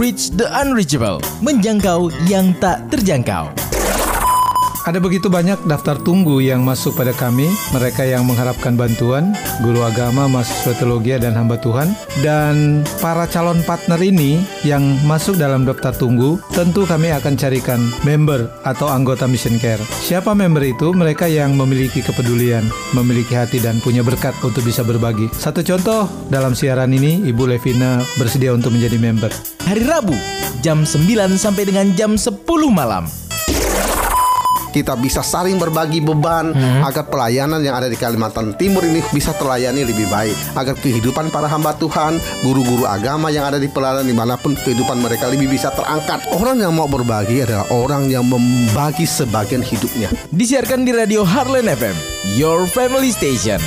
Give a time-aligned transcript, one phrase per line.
[0.00, 3.59] Reach the Unreachable, menjangkau yang tak terjangkau.
[4.90, 10.26] Ada begitu banyak daftar tunggu yang masuk pada kami, mereka yang mengharapkan bantuan, guru agama,
[10.26, 11.94] mahasiswa teologi dan hamba Tuhan,
[12.26, 18.50] dan para calon partner ini yang masuk dalam daftar tunggu, tentu kami akan carikan member
[18.66, 19.78] atau anggota Mission Care.
[20.02, 20.90] Siapa member itu?
[20.90, 25.30] Mereka yang memiliki kepedulian, memiliki hati dan punya berkat untuk bisa berbagi.
[25.30, 29.30] Satu contoh, dalam siaran ini Ibu Levina bersedia untuk menjadi member.
[29.70, 30.18] Hari Rabu,
[30.66, 32.42] jam 9 sampai dengan jam 10
[32.74, 33.29] malam
[34.70, 36.86] kita bisa saling berbagi beban hmm.
[36.86, 40.34] agar pelayanan yang ada di Kalimantan Timur ini bisa terlayani lebih baik.
[40.56, 45.02] Agar kehidupan para hamba Tuhan guru-guru agama yang ada di pelayanan di mana pun kehidupan
[45.02, 46.22] mereka lebih bisa terangkat.
[46.32, 50.08] Orang yang mau berbagi adalah orang yang membagi sebagian hidupnya.
[50.30, 51.96] Disiarkan di radio Harlan FM
[52.38, 53.58] Your Family Station.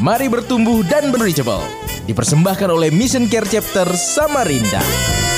[0.00, 1.60] Mari bertumbuh dan berreachable
[2.08, 5.29] dipersembahkan oleh Mission Care Chapter Samarinda.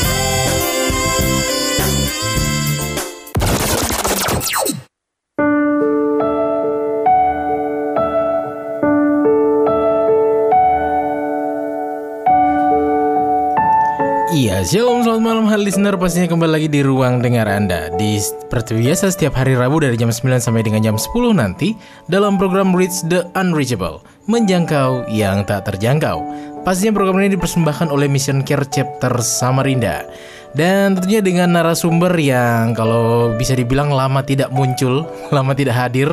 [14.73, 16.01] Shalom selamat malam hal listener.
[16.01, 17.93] Pastinya kembali lagi di ruang dengar Anda.
[17.93, 21.77] Di seperti biasa setiap hari Rabu dari jam 9 sampai dengan jam 10 nanti
[22.09, 24.01] Dalam program Reach the Unreachable
[24.33, 26.25] Menjangkau yang tak terjangkau.
[26.65, 30.09] Pastinya program ini dipersembahkan oleh Mission Care Chapter Samarinda.
[30.57, 35.05] Dan tentunya dengan narasumber yang kalau bisa dibilang lama tidak muncul
[35.37, 36.09] Lama tidak hadir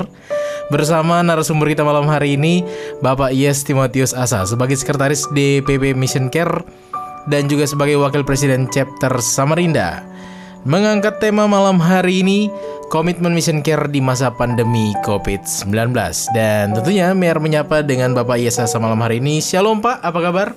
[0.68, 2.68] Bersama narasumber kita malam hari ini
[3.00, 6.64] Bapak Yes Timotius Asa Sebagai Sekretaris DPP Mission Care
[7.30, 10.02] dan juga sebagai Wakil Presiden Chapter Samarinda
[10.66, 12.50] mengangkat tema malam hari ini
[12.90, 15.94] Komitmen Mission Care di masa pandemi COVID-19
[16.34, 20.48] Dan tentunya Mer menyapa dengan Bapak Yesa malam hari ini Shalom Pak, apa kabar?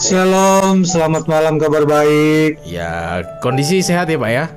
[0.00, 4.48] Shalom, selamat malam kabar baik Ya, kondisi sehat ya Pak ya?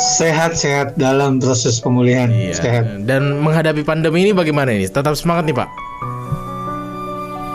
[0.00, 2.56] Sehat-sehat dalam proses pemulihan iya.
[2.56, 3.04] sehat.
[3.04, 4.88] Dan menghadapi pandemi ini bagaimana ini?
[4.88, 5.89] Tetap semangat nih Pak?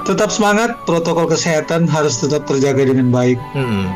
[0.06, 3.42] Tetap semangat, protokol kesehatan harus tetap terjaga dengan baik.
[3.58, 3.90] Hmm.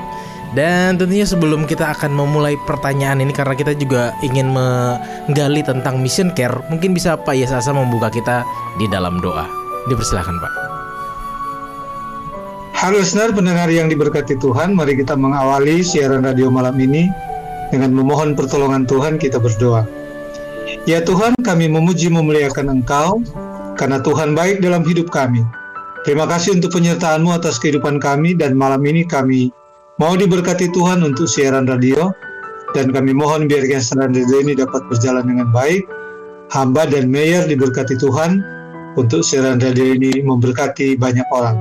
[0.57, 6.33] Dan tentunya sebelum kita akan memulai pertanyaan ini karena kita juga ingin menggali tentang mission
[6.33, 8.41] care, mungkin bisa Pak Yesasa membuka kita
[8.81, 9.45] di dalam doa.
[9.85, 10.53] Dipersilahkan Pak.
[12.73, 17.11] Halo listener pendengar yang diberkati Tuhan, mari kita mengawali siaran radio malam ini
[17.69, 19.85] dengan memohon pertolongan Tuhan kita berdoa.
[20.89, 23.21] Ya Tuhan, kami memuji memuliakan Engkau
[23.77, 25.45] karena Tuhan baik dalam hidup kami.
[26.07, 29.51] Terima kasih untuk penyertaan-Mu atas kehidupan kami dan malam ini kami
[29.99, 32.15] mau diberkati Tuhan untuk siaran radio
[32.71, 35.83] dan kami mohon biar siaran radio ini dapat berjalan dengan baik.
[36.49, 38.41] Hamba dan Mayor diberkati Tuhan
[38.97, 41.59] untuk siaran radio ini memberkati banyak orang.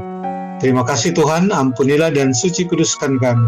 [0.58, 3.46] Terima kasih Tuhan, ampunilah dan suci kuduskan kami.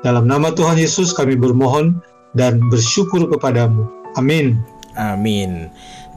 [0.00, 2.00] Dalam nama Tuhan Yesus kami bermohon
[2.32, 3.84] dan bersyukur kepadamu.
[4.16, 4.58] Amin.
[4.98, 5.70] Amin.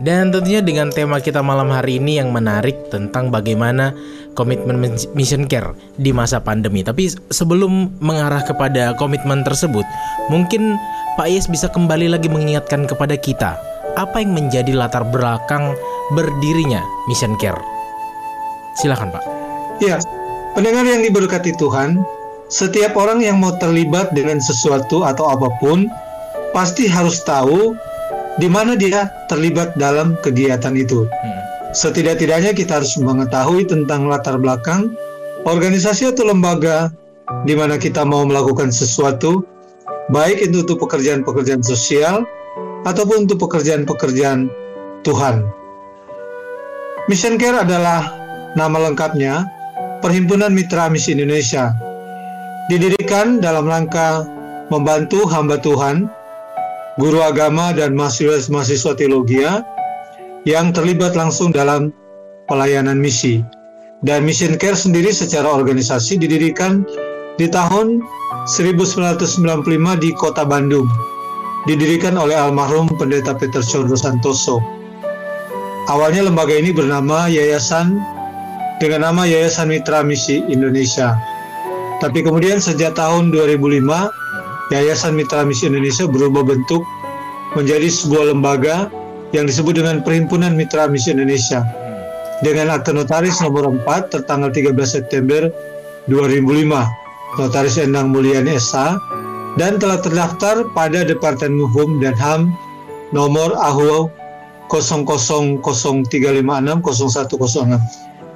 [0.03, 3.96] Dan tentunya dengan tema kita malam hari ini yang menarik tentang bagaimana
[4.36, 4.75] komitmen
[5.16, 6.84] mission care di masa pandemi.
[6.84, 9.88] Tapi sebelum mengarah kepada komitmen tersebut,
[10.28, 10.75] mungkin
[11.16, 13.56] Pak Yes bisa kembali lagi mengingatkan kepada kita
[13.96, 15.72] apa yang menjadi latar belakang
[16.12, 17.64] berdirinya mission care.
[18.75, 19.24] Silakan Pak.
[19.80, 20.03] Ya,
[20.52, 22.03] pendengar yang diberkati Tuhan,
[22.52, 25.88] setiap orang yang mau terlibat dengan sesuatu atau apa pun
[26.52, 27.72] pasti harus tahu
[28.38, 31.06] di mana dia terlibat dalam kegiatan itu.
[31.06, 31.42] Hmm.
[31.74, 34.94] Setidak-tidaknya kita harus mengetahui tentang latar belakang
[35.50, 36.94] organisasi atau lembaga
[37.50, 39.42] di mana kita mau melakukan sesuatu,
[40.14, 42.24] baik itu untuk pekerjaan-pekerjaan sosial
[42.86, 44.52] ataupun untuk pekerjaan-pekerjaan
[45.02, 45.44] Tuhan.
[47.12, 48.16] Mission Care adalah
[48.56, 49.44] nama lengkapnya
[50.00, 51.72] Perhimpunan Mitra Misi Indonesia.
[52.72, 54.24] Didirikan dalam rangka
[54.72, 56.08] membantu hamba Tuhan
[57.02, 59.42] guru agama dan mahasiswa-mahasiswa teologi
[60.46, 61.90] yang terlibat langsung dalam
[62.46, 63.41] pelayanan misi.
[64.03, 66.84] Dan Mission Care sendiri secara organisasi didirikan
[67.40, 68.03] di tahun
[68.52, 70.85] 1995 di kota Bandung.
[71.64, 74.59] Didirikan oleh almarhum pendeta Peter Condro Santoso.
[75.88, 77.96] Awalnya lembaga ini bernama Yayasan
[78.84, 81.16] dengan nama Yayasan Mitra Misi Indonesia.
[82.03, 83.88] Tapi kemudian sejak tahun 2005
[84.73, 86.81] Yayasan Mitra Misi Indonesia berubah bentuk
[87.53, 88.90] menjadi sebuah lembaga
[89.29, 91.61] yang disebut dengan Perhimpunan Mitra Misi Indonesia
[92.41, 95.53] dengan akte notaris nomor 4 tertanggal 13 September
[96.09, 96.73] 2005
[97.37, 98.97] notaris Endang Mulyani SH
[99.61, 102.49] dan telah terdaftar pada Departemen Hukum dan HAM
[103.14, 104.09] nomor AHU
[104.73, 106.02] 0003560106.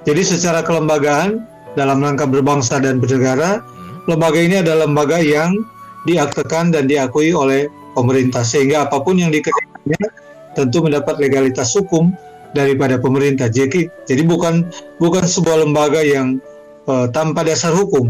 [0.05, 1.41] Jadi secara kelembagaan
[1.73, 3.65] dalam rangka berbangsa dan bernegara,
[4.05, 5.65] lembaga ini adalah lembaga yang
[6.07, 10.07] diaktekan dan diakui oleh pemerintah sehingga apa pun yang dikerjakannya
[10.55, 12.15] tentu mendapat legalitas hukum
[12.55, 13.51] daripada pemerintah.
[13.51, 14.65] Jadi, jadi bukan
[14.97, 16.41] bukan sebuah lembaga yang
[16.87, 18.09] uh, tanpa dasar hukum,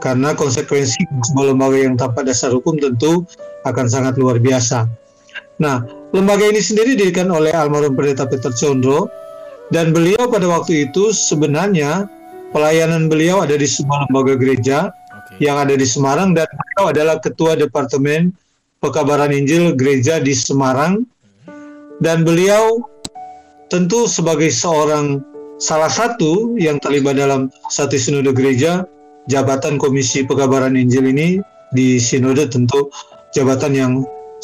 [0.00, 3.26] karena konsekuensi sebuah lembaga yang tanpa dasar hukum tentu
[3.68, 4.86] akan sangat luar biasa.
[5.60, 9.10] Nah, lembaga ini sendiri didirikan oleh almarhum pendeta Peter Condro
[9.72, 12.06] dan beliau pada waktu itu sebenarnya
[12.52, 14.92] pelayanan beliau ada di sebuah lembaga gereja.
[15.42, 18.30] Yang ada di Semarang dan beliau adalah ketua departemen
[18.78, 21.02] pekabaran Injil gereja di Semarang
[21.98, 22.84] dan beliau
[23.72, 25.24] tentu sebagai seorang
[25.58, 28.84] salah satu yang terlibat dalam satu sinode gereja
[29.30, 31.40] jabatan komisi pekabaran Injil ini
[31.72, 32.92] di sinode tentu
[33.32, 33.92] jabatan yang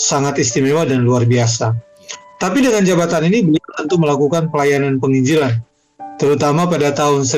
[0.01, 1.77] sangat istimewa dan luar biasa.
[2.41, 5.61] Tapi dengan jabatan ini beliau tentu melakukan pelayanan penginjilan.
[6.17, 7.29] Terutama pada tahun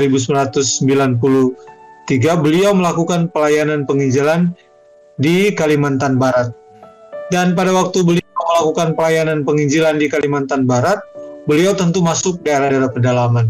[2.09, 4.51] 1993 beliau melakukan pelayanan penginjilan
[5.21, 6.51] di Kalimantan Barat.
[7.31, 11.01] Dan pada waktu beliau melakukan pelayanan penginjilan di Kalimantan Barat,
[11.49, 13.49] beliau tentu masuk daerah-daerah pedalaman.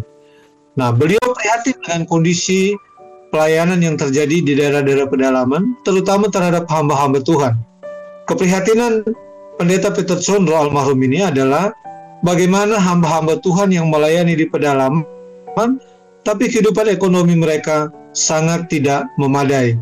[0.78, 2.72] Nah, beliau prihatin dengan kondisi
[3.32, 7.56] pelayanan yang terjadi di daerah-daerah pedalaman, terutama terhadap hamba-hamba Tuhan.
[8.28, 9.02] Keprihatinan
[9.60, 11.76] Pendeta Peter Condro almarhum ini adalah
[12.24, 15.76] bagaimana hamba-hamba Tuhan yang melayani di pedalaman,
[16.22, 19.78] tapi kehidupan ekonomi mereka sangat tidak memadai.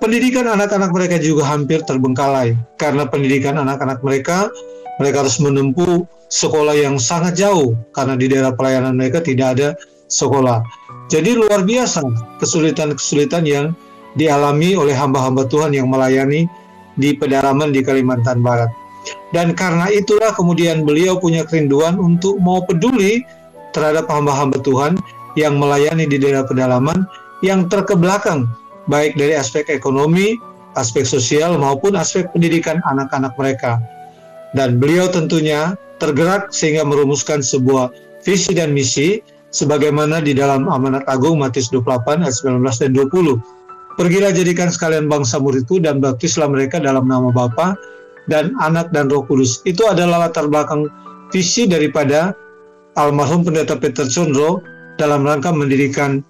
[0.00, 4.48] Pendidikan anak-anak mereka juga hampir terbengkalai karena pendidikan anak-anak mereka
[4.96, 9.68] mereka harus menempuh sekolah yang sangat jauh karena di daerah pelayanan mereka tidak ada
[10.08, 10.64] sekolah.
[11.12, 12.00] Jadi luar biasa
[12.40, 13.76] kesulitan-kesulitan yang
[14.16, 16.48] dialami oleh hamba-hamba Tuhan yang melayani
[16.96, 18.70] di pedalaman di Kalimantan Barat.
[19.34, 23.22] Dan karena itulah kemudian beliau punya kerinduan untuk mau peduli
[23.70, 24.98] terhadap hamba-hamba Tuhan
[25.38, 27.06] yang melayani di daerah pedalaman
[27.44, 28.48] yang terkebelakang
[28.90, 30.36] baik dari aspek ekonomi,
[30.74, 33.78] aspek sosial maupun aspek pendidikan anak-anak mereka.
[34.56, 37.94] Dan beliau tentunya tergerak sehingga merumuskan sebuah
[38.26, 39.22] visi dan misi
[39.54, 43.60] sebagaimana di dalam amanat agung Matius 28 ayat 19 dan 20
[44.00, 47.76] Pergilah jadikan sekalian bangsa muridku dan baptislah mereka dalam nama Bapa
[48.32, 49.60] dan Anak dan Roh Kudus.
[49.68, 50.88] Itu adalah latar belakang
[51.34, 52.32] visi daripada
[52.96, 54.64] almarhum pendeta Peter Condro
[55.00, 56.20] dalam rangka mendirikan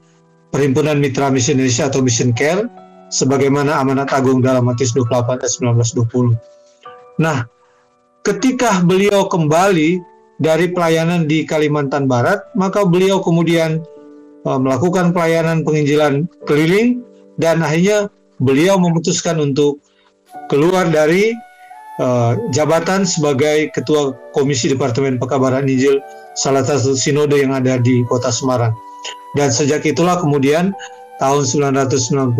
[0.50, 2.66] Perhimpunan Mitra Misi Indonesia atau Mission Care
[3.10, 5.78] sebagaimana amanat agung dalam Matius 28 ayat 19
[6.10, 7.22] 20.
[7.22, 7.46] Nah,
[8.26, 10.02] ketika beliau kembali
[10.42, 13.78] dari pelayanan di Kalimantan Barat, maka beliau kemudian
[14.42, 17.06] uh, melakukan pelayanan penginjilan keliling
[17.38, 18.10] dan akhirnya
[18.42, 19.78] beliau memutuskan untuk
[20.50, 21.30] keluar dari
[22.00, 26.00] uh, jabatan sebagai ketua komisi departemen pekabaran Injil
[26.34, 28.72] salah satu sinode yang ada di kota Semarang
[29.38, 30.74] dan sejak itulah kemudian
[31.22, 32.34] tahun 995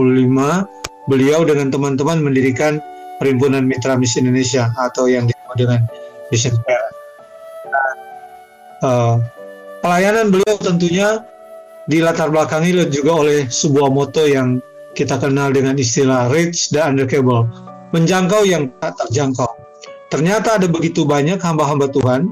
[1.06, 2.80] beliau dengan teman-teman mendirikan
[3.20, 5.80] Perhimpunan Mitra Misi Indonesia atau yang disebut dengan
[6.32, 6.56] Mission.
[8.80, 9.20] Uh,
[9.84, 11.20] pelayanan beliau tentunya
[11.84, 14.64] dilatar belakangi juga oleh sebuah moto yang
[14.96, 17.44] kita kenal dengan istilah rich dan undercable,
[17.92, 19.49] menjangkau yang tak terjangkau.
[20.10, 22.28] Ternyata ada begitu banyak hamba-hamba Tuhan,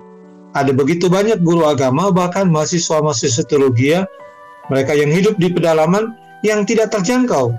[0.53, 3.95] ada begitu banyak guru agama, bahkan mahasiswa-mahasiswa teologi,
[4.67, 7.55] mereka yang hidup di pedalaman yang tidak terjangkau.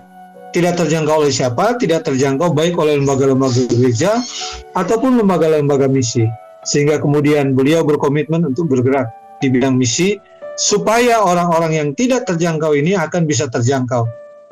[0.50, 1.78] Tidak terjangkau oleh siapa?
[1.78, 4.18] Tidak terjangkau baik oleh lembaga-lembaga gereja
[4.74, 6.26] ataupun lembaga-lembaga misi.
[6.66, 9.08] Sehingga kemudian beliau berkomitmen untuk bergerak
[9.40, 10.20] di bidang misi
[10.60, 14.04] supaya orang-orang yang tidak terjangkau ini akan bisa terjangkau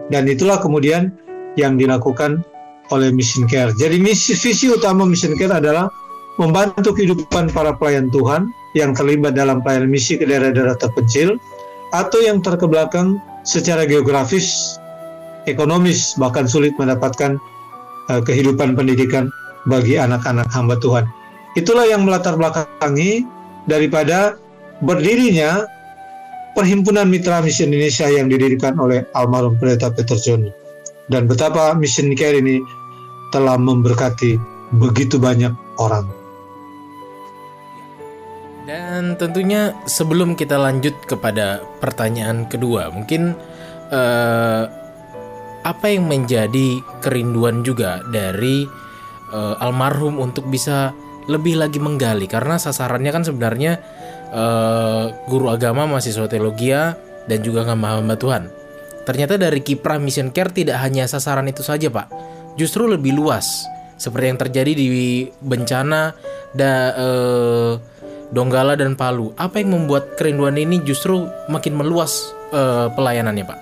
[0.07, 1.11] dan itulah kemudian
[1.59, 2.47] yang dilakukan
[2.91, 3.73] oleh Mission Care.
[3.75, 5.91] Jadi misi visi utama Mission Care adalah
[6.37, 11.41] membantu kehidupan para pelayan Tuhan yang terlibat dalam pelayanan misi ke daerah-daerah terpencil
[11.91, 14.77] atau yang terkebelakang secara geografis,
[15.49, 17.41] ekonomis bahkan sulit mendapatkan
[18.11, 19.33] uh, kehidupan pendidikan
[19.65, 21.09] bagi anak-anak hamba Tuhan.
[21.57, 23.25] Itulah yang melatar belakangi
[23.65, 24.37] daripada
[24.85, 25.65] berdirinya
[26.57, 30.49] Perhimpunan Mitra Misi Indonesia yang didirikan oleh almarhum Pendeta Peter John
[31.07, 32.63] dan betapa Mission Care ini
[33.31, 34.39] telah memberkati
[34.75, 36.07] begitu banyak orang.
[38.67, 43.31] Dan tentunya sebelum kita lanjut kepada pertanyaan kedua, mungkin
[43.95, 44.63] uh,
[45.63, 48.67] apa yang menjadi kerinduan juga dari
[49.31, 50.91] uh, almarhum untuk bisa
[51.31, 53.79] lebih lagi menggali karena sasarannya kan sebenarnya
[54.35, 56.71] uh, guru agama, mahasiswa teologi
[57.27, 58.66] dan juga hamba-hamba Tuhan.
[59.07, 62.11] Ternyata dari kiprah Mission Care tidak hanya sasaran itu saja, Pak.
[62.59, 63.63] Justru lebih luas,
[63.95, 66.11] seperti yang terjadi di bencana
[66.51, 67.71] da, uh,
[68.35, 69.31] Donggala dan Palu.
[69.39, 73.59] Apa yang membuat kerinduan ini justru makin meluas uh, pelayanannya, Pak?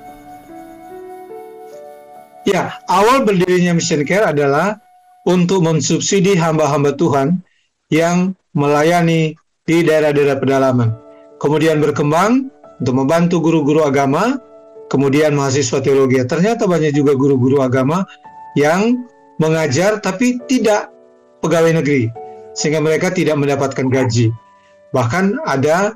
[2.49, 4.81] Ya, awal berdirinya Mission Care adalah
[5.29, 7.41] untuk mensubsidi hamba-hamba Tuhan
[7.93, 10.89] yang melayani di daerah-daerah pedalaman.
[11.37, 12.49] Kemudian berkembang
[12.81, 14.41] untuk membantu guru-guru agama,
[14.89, 16.21] kemudian mahasiswa teologi.
[16.25, 18.05] Ternyata banyak juga guru-guru agama
[18.57, 19.05] yang
[19.41, 20.89] mengajar tapi tidak
[21.43, 22.09] pegawai negeri,
[22.55, 24.31] sehingga mereka tidak mendapatkan gaji.
[24.95, 25.91] Bahkan ada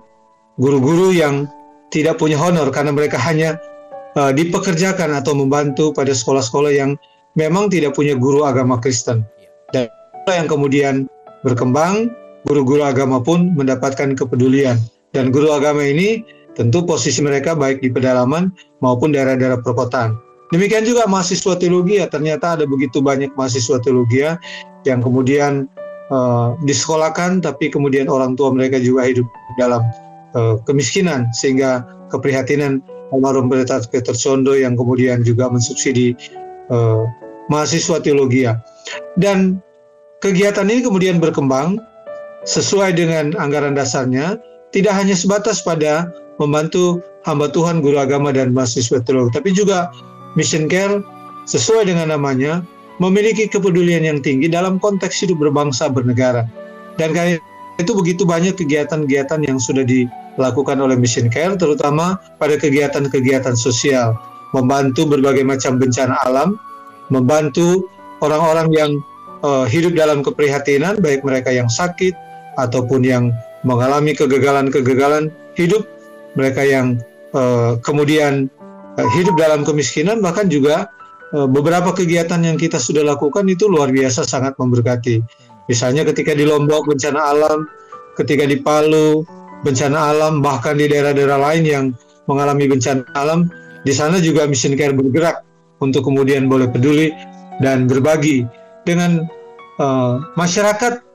[0.60, 1.48] guru-guru yang
[1.90, 3.58] tidak punya honor karena mereka hanya
[4.20, 7.00] uh, dipekerjakan atau membantu pada sekolah-sekolah yang
[7.34, 9.26] memang tidak punya guru agama Kristen.
[9.74, 9.90] Dan
[10.30, 11.10] yang kemudian
[11.42, 12.12] berkembang,
[12.46, 14.78] guru-guru agama pun mendapatkan kepedulian.
[15.16, 16.22] Dan guru agama ini
[16.60, 18.52] tentu posisi mereka baik di pedalaman
[18.84, 20.20] maupun daerah-daerah perkotaan.
[20.52, 24.36] Demikian juga mahasiswa teologi ya, ternyata ada begitu banyak mahasiswa teologi ya,
[24.84, 25.72] yang kemudian
[26.12, 29.80] uh, disekolahkan tapi kemudian orang tua mereka juga hidup dalam
[30.36, 32.84] uh, kemiskinan sehingga keprihatinan
[33.16, 36.18] almarhum Pendeta Peter Sondo yang kemudian juga mensubsidi
[36.74, 37.08] uh,
[37.48, 38.50] mahasiswa teologi.
[39.16, 39.62] Dan
[40.20, 41.80] kegiatan ini kemudian berkembang
[42.50, 44.42] sesuai dengan anggaran dasarnya,
[44.74, 49.92] tidak hanya sebatas pada membantu hamba Tuhan, guru agama dan mahasiswa teologi, tapi juga
[50.40, 51.04] Mission Care
[51.46, 52.64] sesuai dengan namanya
[53.04, 56.48] memiliki kepedulian yang tinggi dalam konteks hidup berbangsa bernegara.
[57.00, 57.40] Dan karena
[57.80, 64.16] itu begitu banyak kegiatan-kegiatan yang sudah dilakukan oleh Mission Care, terutama pada kegiatan-kegiatan sosial,
[64.52, 66.60] membantu berbagai macam bencana alam,
[67.08, 67.88] membantu
[68.20, 68.92] orang-orang yang
[69.48, 72.12] uh, hidup dalam keprihatinan, baik mereka yang sakit
[72.60, 73.32] ataupun yang
[73.64, 75.88] mengalami kegagalan-kegagalan hidup,
[76.38, 77.02] mereka yang
[77.34, 78.50] uh, kemudian
[78.98, 80.90] uh, hidup dalam kemiskinan, bahkan juga
[81.34, 85.22] uh, beberapa kegiatan yang kita sudah lakukan itu luar biasa sangat memberkati.
[85.70, 87.70] Misalnya ketika di Lombok bencana alam,
[88.18, 89.22] ketika di Palu
[89.62, 91.86] bencana alam, bahkan di daerah-daerah lain yang
[92.26, 93.50] mengalami bencana alam,
[93.86, 95.46] di sana juga Mission Care bergerak
[95.80, 97.14] untuk kemudian boleh peduli
[97.64, 98.44] dan berbagi
[98.84, 99.24] dengan
[99.80, 101.09] uh, masyarakat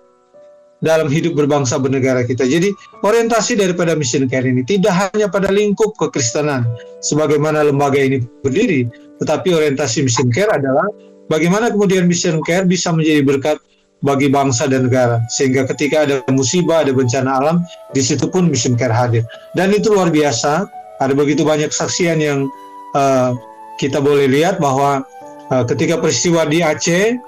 [0.85, 2.45] dalam hidup berbangsa bernegara kita.
[2.45, 6.69] Jadi orientasi daripada Mission Care ini tidak hanya pada lingkup kekristenan
[7.01, 8.85] sebagaimana lembaga ini berdiri,
[9.25, 10.85] tetapi orientasi Mission Care adalah
[11.33, 13.59] bagaimana kemudian Mission Care bisa menjadi berkat
[14.05, 15.25] bagi bangsa dan negara.
[15.33, 17.57] Sehingga ketika ada musibah, ada bencana alam,
[17.97, 19.25] di situ pun Mission Care hadir.
[19.57, 20.69] Dan itu luar biasa.
[21.03, 22.47] Ada begitu banyak saksian yang
[22.95, 23.35] uh,
[23.83, 25.03] kita boleh lihat bahwa
[25.51, 27.19] uh, ketika peristiwa di Aceh,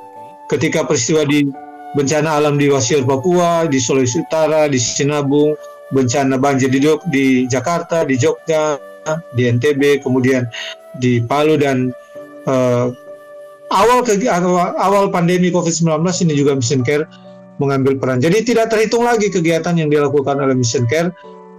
[0.47, 1.51] ketika peristiwa di
[1.97, 5.57] bencana alam di Wasior Papua, di Sulawesi Utara, di Sinabung,
[5.91, 8.77] bencana banjir di, di Jakarta, di Jogja,
[9.33, 10.45] di NTB, kemudian
[11.01, 11.95] di Palu dan
[12.45, 12.93] uh,
[13.73, 14.29] awal ke,
[14.77, 17.09] awal pandemi COVID-19 ini juga Mission Care
[17.57, 18.21] mengambil peran.
[18.21, 21.15] Jadi tidak terhitung lagi kegiatan yang dilakukan oleh Mission Care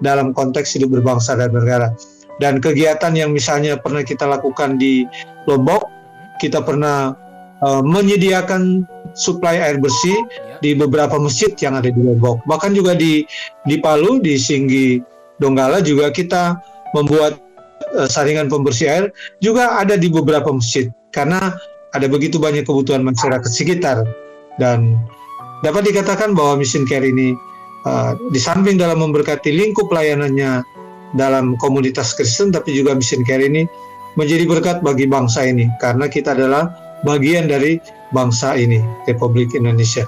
[0.05, 1.89] dalam konteks hidup berbangsa dan negara.
[2.37, 5.09] Dan kegiatan yang misalnya pernah kita lakukan di
[5.49, 5.89] Lombok,
[6.37, 7.17] kita pernah
[7.63, 8.85] uh, menyediakan
[9.17, 10.15] suplai air bersih
[10.61, 12.41] di beberapa masjid yang ada di Lombok.
[12.45, 13.25] Bahkan juga di
[13.65, 15.01] di Palu, di Singgi
[15.37, 16.57] Donggala juga kita
[16.93, 17.37] membuat
[17.97, 19.05] uh, saringan pembersih air
[19.41, 20.89] juga ada di beberapa masjid.
[21.13, 21.53] Karena
[21.95, 24.05] ada begitu banyak kebutuhan masyarakat sekitar.
[24.57, 24.97] Dan
[25.61, 27.33] dapat dikatakan bahwa Mission Care ini
[27.85, 30.61] uh, di samping dalam memberkati lingkup pelayanannya
[31.15, 33.65] dalam komunitas Kristen tapi juga Mission Care ini
[34.17, 35.69] menjadi berkat bagi bangsa ini.
[35.77, 37.77] Karena kita adalah bagian dari
[38.15, 40.07] bangsa ini Republik Indonesia.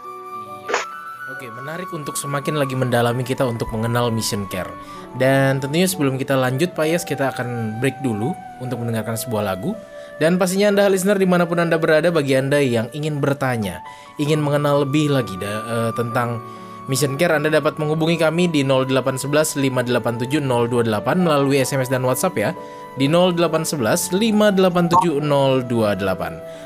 [1.30, 4.72] Oke, menarik untuk semakin lagi mendalami kita untuk mengenal Mission Care.
[5.16, 9.72] Dan tentunya sebelum kita lanjut Pak Yes, kita akan break dulu untuk mendengarkan sebuah lagu.
[10.20, 13.80] Dan pastinya Anda listener di mana pun Anda berada bagi Anda yang ingin bertanya,
[14.20, 16.44] ingin mengenal lebih lagi da, uh, tentang
[16.90, 20.90] Mission Care Anda dapat menghubungi kami di 0811 587 028
[21.22, 22.50] melalui SMS dan WhatsApp ya
[22.98, 25.22] di 0811 587
[25.70, 25.70] 028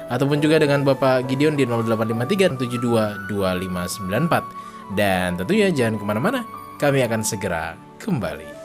[0.08, 6.48] ataupun juga dengan Bapak Gideon di 0853 72 2594 dan tentunya jangan ke mana-mana
[6.80, 8.62] kami akan segera kembali.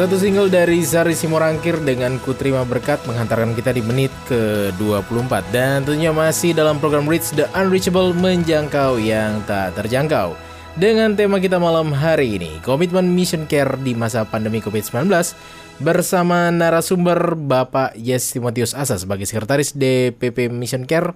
[0.00, 5.84] Satu single dari Sari Simorangkir dengan Ku Terima Berkat menghantarkan kita di menit ke-24 Dan
[5.84, 10.32] tentunya masih dalam program Reach the Unreachable menjangkau yang tak terjangkau.
[10.80, 15.12] Dengan tema kita malam hari ini Komitmen Mission Care di masa pandemi COVID-19
[15.84, 21.12] Bersama narasumber Bapak Yes Timotius Asa sebagai Sekretaris DPP Mission Care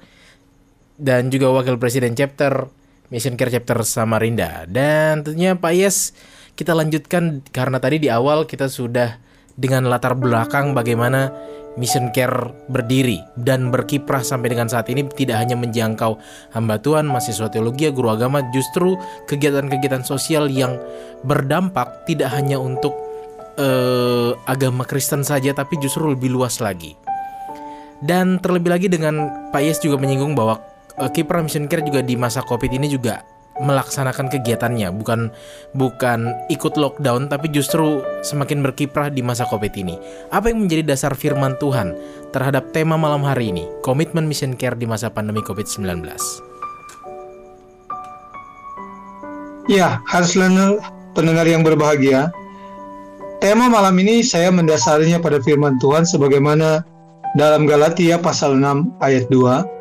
[1.01, 2.68] Dan juga Wakil Presiden Chapter
[3.09, 4.68] Mission Care Chapter Samarinda.
[4.68, 6.12] Dan tentunya Pak Yes
[6.55, 9.19] kita lanjutkan karena tadi di awal kita sudah
[9.55, 11.31] dengan latar belakang bagaimana
[11.75, 16.14] Mission Care berdiri dan berkiprah sampai dengan saat ini tidak hanya menjangkau
[16.55, 18.95] hamba Tuhan, mahasiswa teologi, guru agama, justru
[19.27, 20.79] kegiatan-kegiatan sosial yang
[21.27, 22.95] berdampak tidak hanya untuk
[23.59, 26.95] uh, agama Kristen saja tapi justru lebih luas lagi.
[27.99, 30.62] Dan terlebih lagi dengan Pak Yes juga menyinggung bahwa
[31.03, 35.31] uh, kiprah Mission Care juga di masa Covid ini juga melaksanakan kegiatannya bukan
[35.79, 39.95] bukan ikut lockdown tapi justru semakin berkiprah di masa Covid ini.
[40.35, 41.95] Apa yang menjadi dasar firman Tuhan
[42.35, 46.03] terhadap tema malam hari ini, komitmen mission care di masa pandemi Covid-19?
[49.71, 50.37] Ya, harus
[51.17, 52.29] pendengar yang berbahagia.
[53.40, 56.85] Tema malam ini saya mendasarinya pada firman Tuhan sebagaimana
[57.37, 59.75] dalam Galatia pasal 6 ayat 2,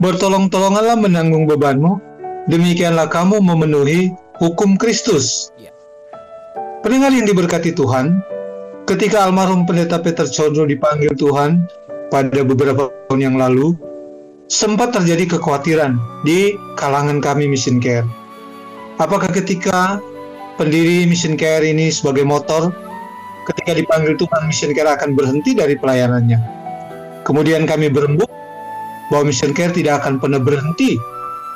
[0.00, 2.00] Bertolong-tolonganlah menanggung bebanmu
[2.48, 5.52] demikianlah kamu memenuhi hukum Kristus.
[5.60, 5.74] Ya.
[6.80, 8.24] Pendengar yang diberkati Tuhan,
[8.88, 11.68] ketika almarhum pendeta Peter Condro dipanggil Tuhan
[12.08, 13.76] pada beberapa tahun yang lalu,
[14.48, 18.08] sempat terjadi kekhawatiran di kalangan kami Mission Care.
[18.96, 20.00] Apakah ketika
[20.56, 22.72] pendiri Mission Care ini sebagai motor,
[23.52, 26.40] ketika dipanggil Tuhan Mission Care akan berhenti dari pelayanannya?
[27.28, 28.28] Kemudian kami berembuk
[29.12, 30.96] bahwa Mission Care tidak akan pernah berhenti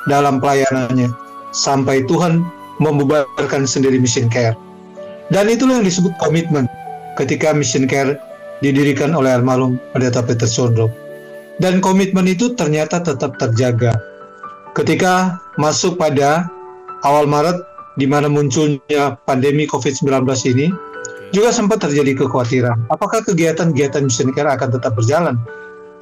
[0.09, 1.09] dalam pelayanannya
[1.55, 2.43] sampai Tuhan
[2.83, 4.57] membubarkan sendiri Mission Care.
[5.31, 6.69] Dan itulah yang disebut komitmen
[7.17, 8.19] ketika Mission Care
[8.59, 10.91] didirikan oleh almarhum Pendeta Peter Sondro.
[11.57, 13.95] Dan komitmen itu ternyata tetap terjaga.
[14.75, 16.51] Ketika masuk pada
[17.07, 17.63] awal Maret
[17.95, 20.67] di mana munculnya pandemi COVID-19 ini,
[21.31, 22.91] juga sempat terjadi kekhawatiran.
[22.91, 25.39] Apakah kegiatan-kegiatan Mission Care akan tetap berjalan?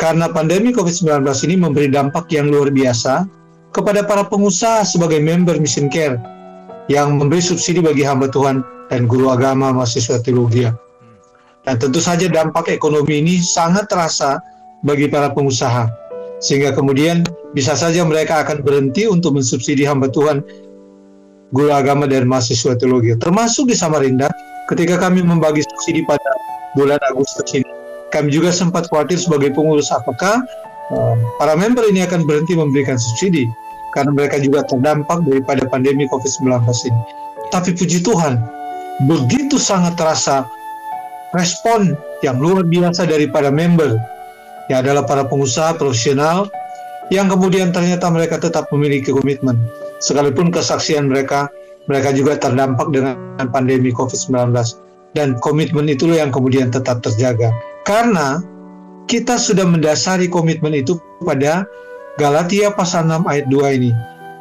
[0.01, 3.29] Karena pandemi COVID-19 ini memberi dampak yang luar biasa
[3.73, 6.21] kepada para pengusaha sebagai member Mission Care
[6.87, 8.61] yang memberi subsidi bagi hamba Tuhan
[8.93, 10.69] dan guru agama mahasiswa teologi.
[11.63, 14.37] Dan tentu saja dampak ekonomi ini sangat terasa
[14.85, 15.89] bagi para pengusaha.
[16.43, 17.23] Sehingga kemudian
[17.55, 20.43] bisa saja mereka akan berhenti untuk mensubsidi hamba Tuhan,
[21.55, 23.15] guru agama dan mahasiswa teologi.
[23.15, 24.27] Termasuk di Samarinda
[24.67, 26.31] ketika kami membagi subsidi pada
[26.75, 27.65] bulan Agustus ini.
[28.11, 30.43] Kami juga sempat khawatir sebagai pengurus apakah
[31.39, 33.47] para member ini akan berhenti memberikan subsidi
[33.93, 37.01] karena mereka juga terdampak daripada pandemi COVID-19 ini.
[37.53, 38.41] Tapi puji Tuhan,
[39.05, 40.49] begitu sangat terasa
[41.37, 41.93] respon
[42.25, 43.97] yang luar biasa daripada member
[44.71, 46.49] yang adalah para pengusaha profesional
[47.11, 49.59] yang kemudian ternyata mereka tetap memiliki komitmen.
[50.01, 51.51] Sekalipun kesaksian mereka,
[51.85, 53.17] mereka juga terdampak dengan
[53.51, 54.55] pandemi COVID-19.
[55.13, 57.53] Dan komitmen itulah yang kemudian tetap terjaga.
[57.85, 58.41] Karena
[59.07, 61.67] kita sudah mendasari komitmen itu pada
[62.15, 63.91] Galatia pasal 6 ayat 2 ini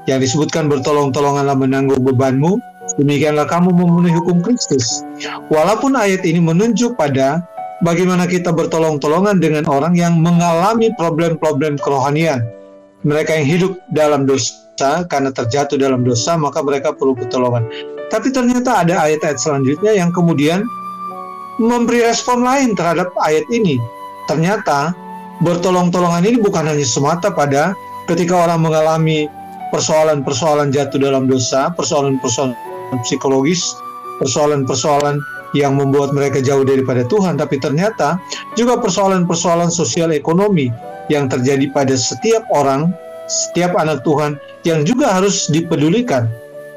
[0.06, 2.58] yang disebutkan bertolong-tolonganlah menanggung bebanmu
[2.98, 5.06] demikianlah kamu memenuhi hukum Kristus.
[5.48, 7.40] Walaupun ayat ini menunjuk pada
[7.86, 12.42] bagaimana kita bertolong-tolongan dengan orang yang mengalami problem-problem kerohanian.
[13.02, 17.66] Mereka yang hidup dalam dosa karena terjatuh dalam dosa maka mereka perlu pertolongan.
[18.12, 20.62] Tapi ternyata ada ayat-ayat selanjutnya yang kemudian
[21.56, 23.80] memberi respon lain terhadap ayat ini
[24.30, 24.94] ternyata
[25.42, 27.74] bertolong-tolongan ini bukan hanya semata pada
[28.06, 29.26] ketika orang mengalami
[29.72, 32.54] persoalan-persoalan jatuh dalam dosa, persoalan-persoalan
[33.02, 33.72] psikologis,
[34.20, 35.16] persoalan-persoalan
[35.56, 38.20] yang membuat mereka jauh daripada Tuhan, tapi ternyata
[38.56, 40.68] juga persoalan-persoalan sosial ekonomi
[41.08, 42.92] yang terjadi pada setiap orang,
[43.28, 44.36] setiap anak Tuhan
[44.68, 46.28] yang juga harus dipedulikan.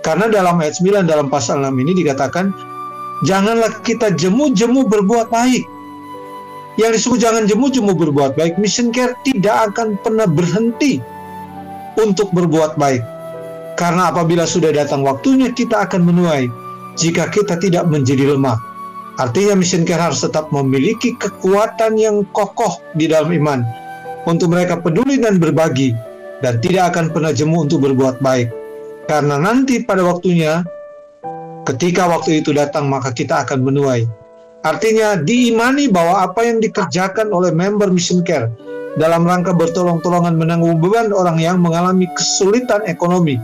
[0.03, 2.53] Karena dalam ayat 9 dalam pasal 6 ini dikatakan,
[3.25, 5.63] janganlah kita jemu-jemu berbuat baik,
[6.75, 10.99] yang disebut jangan jemu-jemu berbuat baik, mission care tidak akan pernah berhenti
[11.95, 12.99] untuk berbuat baik.
[13.79, 16.47] Karena apabila sudah datang waktunya kita akan menuai
[16.99, 18.59] jika kita tidak menjadi lemah.
[19.15, 23.63] Artinya mission care harus tetap memiliki kekuatan yang kokoh di dalam iman
[24.27, 25.95] untuk mereka peduli dan berbagi
[26.43, 28.51] dan tidak akan pernah jemu untuk berbuat baik.
[29.07, 30.67] Karena nanti pada waktunya
[31.63, 34.24] ketika waktu itu datang maka kita akan menuai
[34.65, 38.49] Artinya diimani bahwa apa yang dikerjakan oleh member Mission Care
[38.97, 43.38] dalam rangka bertolong-tolongan menanggung beban orang yang mengalami kesulitan ekonomi,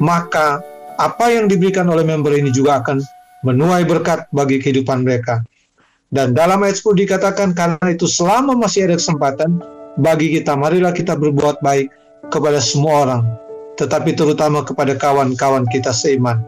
[0.00, 0.64] maka
[0.96, 3.04] apa yang diberikan oleh member ini juga akan
[3.44, 5.44] menuai berkat bagi kehidupan mereka.
[6.08, 9.60] Dan dalam ayat 10 dikatakan karena itu selama masih ada kesempatan
[10.00, 11.92] bagi kita marilah kita berbuat baik
[12.32, 13.22] kepada semua orang
[13.74, 16.38] tetapi terutama kepada kawan-kawan kita seiman.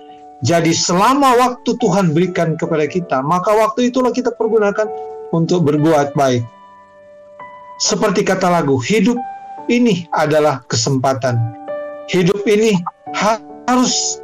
[0.45, 4.85] Jadi selama waktu Tuhan berikan kepada kita, maka waktu itulah kita pergunakan
[5.33, 6.45] untuk berbuat baik.
[7.81, 9.17] Seperti kata lagu, hidup
[9.73, 11.41] ini adalah kesempatan.
[12.13, 12.77] Hidup ini
[13.17, 14.21] harus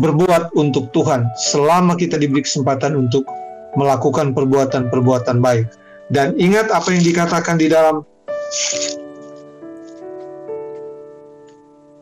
[0.00, 3.28] berbuat untuk Tuhan selama kita diberi kesempatan untuk
[3.76, 5.68] melakukan perbuatan-perbuatan baik.
[6.08, 8.00] Dan ingat apa yang dikatakan di dalam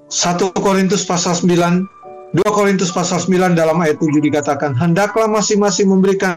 [0.06, 1.95] 1 Korintus pasal 9
[2.36, 6.36] 2 Korintus pasal 9 dalam ayat 7 dikatakan hendaklah masing-masing memberikan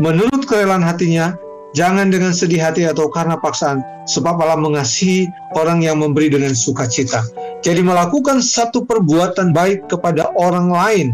[0.00, 1.36] menurut kerelaan hatinya
[1.76, 5.28] jangan dengan sedih hati atau karena paksaan sebab Allah mengasihi
[5.60, 7.20] orang yang memberi dengan sukacita.
[7.60, 11.12] Jadi melakukan satu perbuatan baik kepada orang lain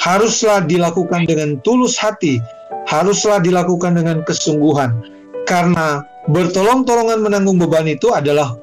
[0.00, 2.40] haruslah dilakukan dengan tulus hati
[2.88, 5.04] haruslah dilakukan dengan kesungguhan.
[5.44, 6.00] Karena
[6.32, 8.56] bertolong-tolongan menanggung beban itu adalah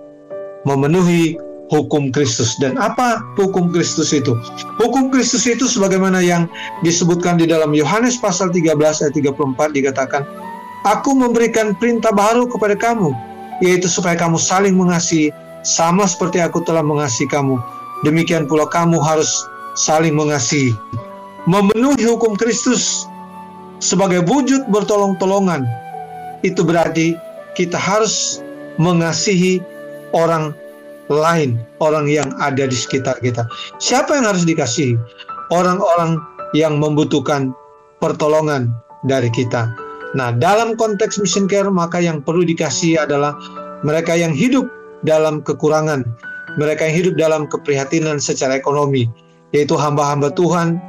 [0.65, 1.38] memenuhi
[1.69, 2.58] hukum Kristus.
[2.62, 4.38] Dan apa hukum Kristus itu?
[4.78, 6.45] Hukum Kristus itu sebagaimana yang
[6.86, 10.23] disebutkan di dalam Yohanes pasal 13 ayat 34 dikatakan,
[10.86, 13.10] Aku memberikan perintah baru kepada kamu,
[13.65, 15.34] yaitu supaya kamu saling mengasihi
[15.65, 17.58] sama seperti aku telah mengasihi kamu.
[18.06, 20.78] Demikian pula kamu harus saling mengasihi.
[21.49, 23.10] Memenuhi hukum Kristus
[23.82, 25.65] sebagai wujud bertolong-tolongan,
[26.45, 27.17] itu berarti
[27.58, 28.45] kita harus
[28.78, 29.62] mengasihi
[30.13, 30.54] orang
[31.10, 33.46] lain, orang yang ada di sekitar kita.
[33.78, 34.98] Siapa yang harus dikasihi?
[35.54, 36.18] Orang-orang
[36.58, 37.54] yang membutuhkan
[38.02, 38.74] pertolongan
[39.06, 39.70] dari kita.
[40.15, 43.36] Nah, dalam konteks mission care, maka yang perlu dikasih adalah
[43.84, 44.65] mereka yang hidup
[45.04, 46.08] dalam kekurangan,
[46.56, 49.06] mereka yang hidup dalam keprihatinan secara ekonomi,
[49.52, 50.80] yaitu hamba-hamba Tuhan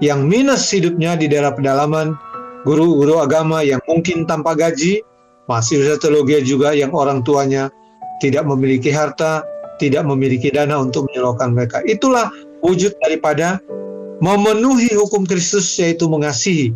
[0.00, 2.14] yang minus hidupnya di daerah pedalaman,
[2.62, 5.02] guru-guru agama yang mungkin tanpa gaji,
[5.50, 7.68] mahasiswa teologi juga yang orang tuanya
[8.22, 9.44] tidak memiliki harta,
[9.76, 11.84] tidak memiliki dana untuk menyalurkan mereka.
[11.84, 12.32] Itulah
[12.64, 13.60] wujud daripada
[14.24, 16.72] memenuhi hukum Kristus yaitu mengasihi.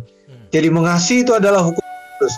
[0.51, 2.33] Jadi mengasihi itu adalah hukum Kristus.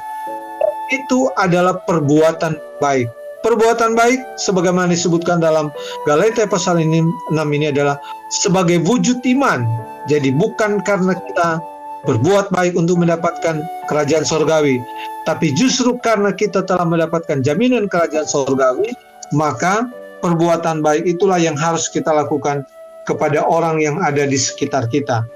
[0.93, 3.09] Itu adalah perbuatan baik.
[3.43, 5.67] Perbuatan baik sebagaimana disebutkan dalam
[6.07, 7.03] Galatia pasal ini
[7.35, 7.99] 6 ini adalah
[8.31, 9.67] sebagai wujud iman.
[10.07, 11.59] Jadi bukan karena kita
[12.07, 14.79] berbuat baik untuk mendapatkan kerajaan sorgawi,
[15.23, 18.91] tapi justru karena kita telah mendapatkan jaminan kerajaan sorgawi,
[19.31, 19.87] maka
[20.23, 22.63] perbuatan baik itulah yang harus kita lakukan
[23.03, 25.27] kepada orang yang ada di sekitar kita.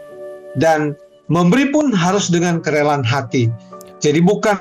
[0.56, 0.96] Dan
[1.28, 3.52] memberi pun harus dengan kerelaan hati.
[4.00, 4.56] Jadi bukan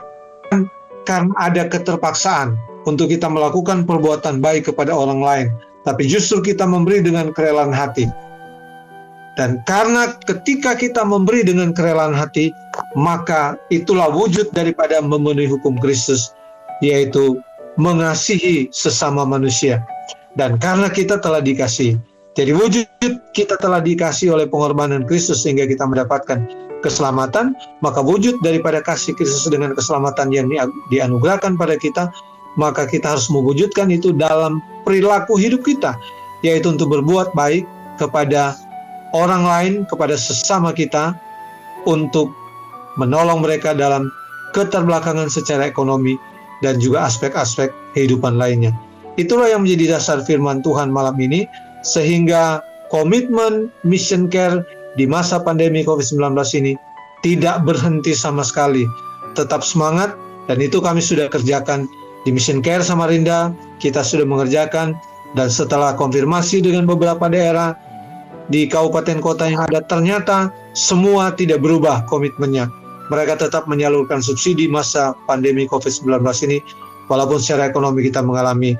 [1.06, 2.58] karena ada keterpaksaan
[2.90, 5.46] untuk kita melakukan perbuatan baik kepada orang lain,
[5.86, 8.10] tapi justru kita memberi dengan kerelaan hati.
[9.36, 12.50] Dan karena ketika kita memberi dengan kerelaan hati,
[12.96, 16.32] maka itulah wujud daripada memenuhi hukum Kristus,
[16.80, 17.36] yaitu
[17.76, 19.84] mengasihi sesama manusia.
[20.36, 21.96] Dan karena kita telah dikasih,
[22.36, 22.84] jadi wujud
[23.32, 26.44] kita telah dikasih oleh pengorbanan Kristus sehingga kita mendapatkan
[26.84, 30.52] keselamatan, maka wujud daripada kasih Kristus dengan keselamatan yang
[30.92, 32.12] dianugerahkan pada kita,
[32.60, 35.96] maka kita harus mewujudkan itu dalam perilaku hidup kita,
[36.44, 37.64] yaitu untuk berbuat baik
[37.96, 38.52] kepada
[39.16, 41.16] orang lain, kepada sesama kita,
[41.88, 42.28] untuk
[43.00, 44.12] menolong mereka dalam
[44.52, 46.20] keterbelakangan secara ekonomi
[46.60, 48.76] dan juga aspek-aspek kehidupan lainnya.
[49.16, 51.48] Itulah yang menjadi dasar firman Tuhan malam ini,
[51.80, 52.60] sehingga
[52.92, 54.60] komitmen mission care
[54.96, 56.72] di masa pandemi COVID-19 ini
[57.24, 58.84] tidak berhenti sama sekali.
[59.36, 60.16] Tetap semangat,
[60.48, 61.88] dan itu kami sudah kerjakan
[62.24, 64.96] di Mission Care Samarinda, kita sudah mengerjakan,
[65.36, 67.76] dan setelah konfirmasi dengan beberapa daerah
[68.48, 72.70] di kabupaten kota yang ada, ternyata semua tidak berubah komitmennya.
[73.12, 76.58] Mereka tetap menyalurkan subsidi masa pandemi COVID-19 ini,
[77.06, 78.74] walaupun secara ekonomi kita mengalami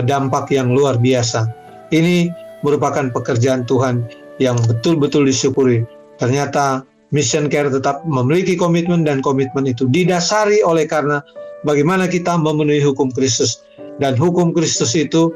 [0.00, 1.44] dampak yang luar biasa.
[1.92, 2.32] Ini
[2.64, 4.08] merupakan pekerjaan Tuhan
[4.40, 5.84] yang betul-betul disyukuri.
[6.16, 11.20] Ternyata Mission Care tetap memiliki komitmen dan komitmen itu didasari oleh karena
[11.68, 13.60] bagaimana kita memenuhi hukum Kristus.
[14.00, 15.28] Dan hukum Kristus itu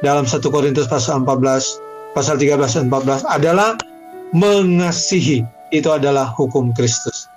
[0.00, 3.76] dalam 1 Korintus pasal 14, pasal 13 dan 14 adalah
[4.32, 5.44] mengasihi.
[5.74, 7.28] Itu adalah hukum Kristus.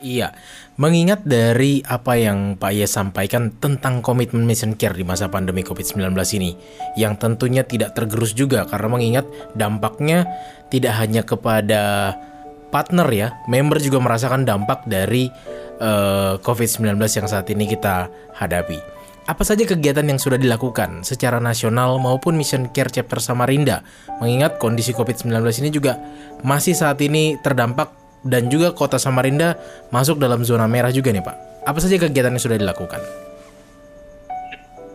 [0.00, 0.32] Iya,
[0.80, 6.16] mengingat dari apa yang Pak Ye sampaikan tentang komitmen mission care di masa pandemi COVID-19
[6.40, 6.56] ini,
[6.96, 10.24] yang tentunya tidak tergerus juga karena mengingat dampaknya
[10.72, 12.16] tidak hanya kepada
[12.72, 15.28] partner ya, member juga merasakan dampak dari
[15.84, 18.08] uh, eh, COVID-19 yang saat ini kita
[18.40, 18.80] hadapi.
[19.28, 23.84] Apa saja kegiatan yang sudah dilakukan secara nasional maupun Mission Care Chapter Samarinda,
[24.16, 26.00] mengingat kondisi COVID-19 ini juga
[26.40, 29.56] masih saat ini terdampak dan juga kota Samarinda
[29.88, 31.36] masuk dalam zona merah juga nih Pak.
[31.64, 33.00] Apa saja kegiatan yang sudah dilakukan?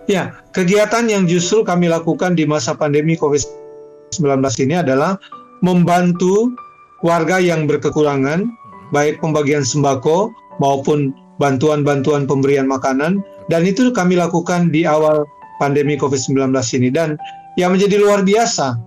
[0.06, 4.22] Ya, kegiatan yang justru kami lakukan di masa pandemi COVID-19
[4.62, 5.18] ini adalah
[5.66, 6.54] membantu
[7.02, 8.46] warga yang berkekurangan,
[8.94, 10.30] baik pembagian sembako
[10.62, 11.10] maupun
[11.42, 15.26] bantuan-bantuan pemberian makanan, dan itu kami lakukan di awal
[15.58, 16.90] pandemi COVID-19 ini.
[16.94, 17.18] Dan
[17.58, 18.78] yang menjadi luar biasa,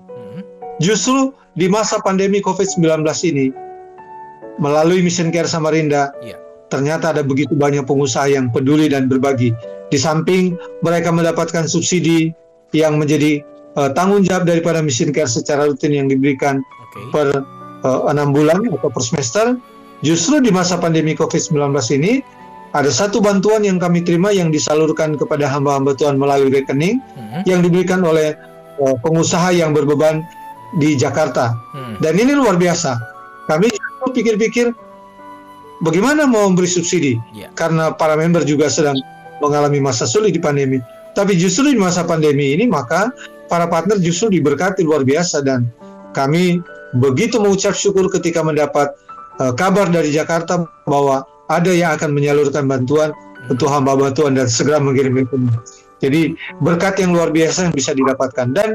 [0.79, 3.51] justru di masa pandemi COVID-19 ini,
[4.59, 6.37] melalui Mission Care Samarinda, Iya.
[6.69, 9.55] ternyata ada begitu banyak pengusaha yang peduli dan berbagi.
[9.89, 10.53] Di samping
[10.85, 12.35] mereka mendapatkan subsidi
[12.77, 13.41] yang menjadi
[13.79, 17.01] eh, tanggung jawab daripada Mission Care secara rutin yang diberikan Oke.
[17.15, 17.27] per
[17.87, 19.55] eh, enam bulan atau per semester,
[20.03, 21.55] justru di masa pandemi COVID-19
[21.95, 22.19] ini
[22.77, 27.41] ada satu bantuan yang kami terima yang disalurkan kepada hamba-hamba Tuhan melalui rekening Hmm.
[27.47, 28.35] yang diberikan oleh
[28.79, 30.21] eh, pengusaha yang berbeban
[30.77, 31.57] di Jakarta.
[31.73, 31.97] Hmm.
[31.99, 32.95] Dan ini luar biasa.
[33.49, 33.73] Kami
[34.13, 34.73] pikir-pikir
[35.83, 37.49] bagaimana mau memberi subsidi Ya.
[37.55, 38.99] karena para member juga sedang
[39.39, 40.83] mengalami masa sulit di pandemi.
[41.15, 43.11] Tapi justru di masa pandemi ini maka
[43.47, 45.67] para partner justru diberkati luar biasa dan
[46.15, 46.59] kami
[46.99, 48.91] begitu mengucap syukur ketika mendapat
[49.43, 53.11] eh, kabar dari Jakarta bahwa ada yang akan menyalurkan bantuan
[53.49, 55.25] untuk hamba bantuan dan segera mengirim.
[55.99, 58.75] Jadi berkat yang luar biasa yang bisa didapatkan dan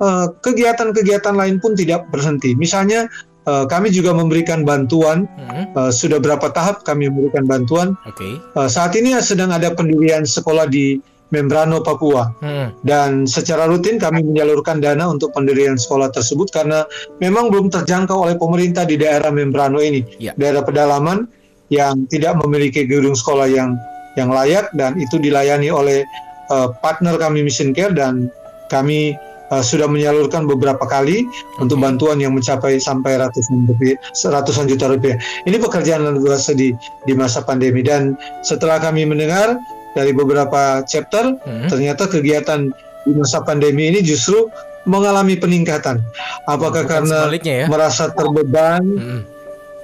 [0.00, 2.54] eh, kegiatan-kegiatan lain pun tidak berhenti.
[2.58, 3.06] Misalnya
[3.44, 5.68] eh, kami juga memberikan bantuan Hmm.
[5.72, 7.94] eh, sudah berapa tahap kami memberikan bantuan.
[8.04, 8.40] Oke.
[8.40, 10.98] Eh, saat ini sedang ada pendirian sekolah di
[11.32, 12.70] Membrano, Papua Hmm.
[12.86, 16.86] dan secara rutin kami menyalurkan dana untuk pendirian sekolah tersebut karena
[17.18, 20.30] memang belum terjangkau oleh pemerintah di daerah Membrano ini, Ya.
[20.38, 21.26] daerah pedalaman
[21.74, 23.74] yang tidak memiliki gedung sekolah yang
[24.14, 26.06] yang layak dan itu dilayani oleh
[26.44, 28.30] eh, partner kami Mission Care dan
[28.68, 29.16] kami
[29.58, 31.24] eh, sudah menyalurkan beberapa kali
[31.62, 31.84] untuk Oke.
[31.88, 35.16] bantuan yang mencapai sampai ratusan rupiah, ratusan juta rupiah.
[35.46, 36.74] Ini pekerjaan luar biasa di
[37.06, 39.56] di masa pandemi dan setelah kami mendengar
[39.94, 41.70] dari beberapa chapter Hmm.
[41.70, 42.74] ternyata kegiatan
[43.06, 44.50] di masa pandemi ini justru
[44.84, 46.02] mengalami peningkatan.
[46.50, 47.70] Apakah Bukan karena ya?
[47.70, 48.82] merasa terbeban?
[48.84, 49.22] Hmm.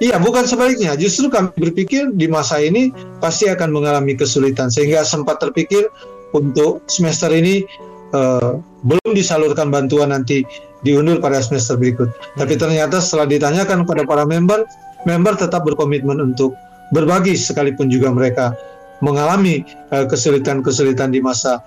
[0.00, 0.96] Iya, bukan sebaliknya.
[0.96, 2.88] Justru kami berpikir di masa ini
[3.20, 5.92] pasti akan mengalami kesulitan sehingga sempat terpikir
[6.33, 7.68] untuk semester ini
[8.14, 10.44] eh, belum disalurkan bantuan nanti
[10.86, 12.08] diundur pada semester berikut.
[12.36, 14.64] Tapi ternyata setelah ditanyakan kepada para member,
[15.04, 16.56] member tetap berkomitmen untuk
[16.90, 18.56] berbagi sekalipun juga mereka
[19.04, 21.60] mengalami eh, kesulitan-kesulitan di masa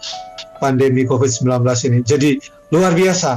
[0.62, 1.50] pandemi COVID-19
[1.90, 2.00] ini.
[2.06, 2.30] Jadi
[2.74, 3.32] luar biasa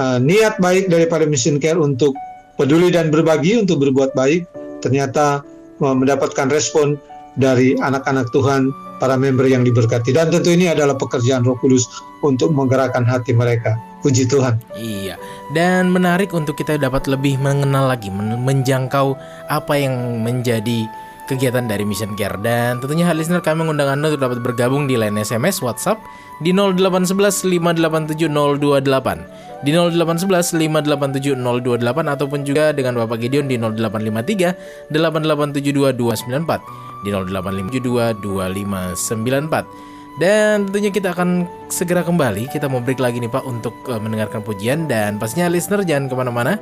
[0.00, 2.12] eh, niat baik daripada Mission Care untuk
[2.54, 4.46] peduli dan berbagi untuk berbuat baik
[4.78, 5.42] ternyata
[5.82, 6.94] mendapatkan respon
[7.38, 8.70] dari anak-anak Tuhan
[9.02, 11.86] para member yang diberkati dan tentu ini adalah pekerjaan Roh Kudus
[12.22, 13.74] untuk menggerakkan hati mereka.
[14.04, 14.60] Puji Tuhan.
[14.76, 15.16] Iya,
[15.56, 19.16] dan menarik untuk kita dapat lebih mengenal lagi, men- menjangkau
[19.48, 20.84] apa yang menjadi
[21.26, 22.36] kegiatan dari Mission Care.
[22.40, 26.00] Dan tentunya hal listener kami mengundang Anda untuk dapat bergabung di line SMS WhatsApp
[26.42, 34.92] di 0811 587 028 di 0811 587 028 ataupun juga dengan Bapak Gideon di 0853
[34.92, 42.46] 8872 294 di 0852 2594 dan tentunya kita akan segera kembali.
[42.46, 44.86] Kita mau break lagi nih Pak untuk eh, mendengarkan pujian.
[44.86, 46.54] Dan pastinya listener jangan ke mana-mana.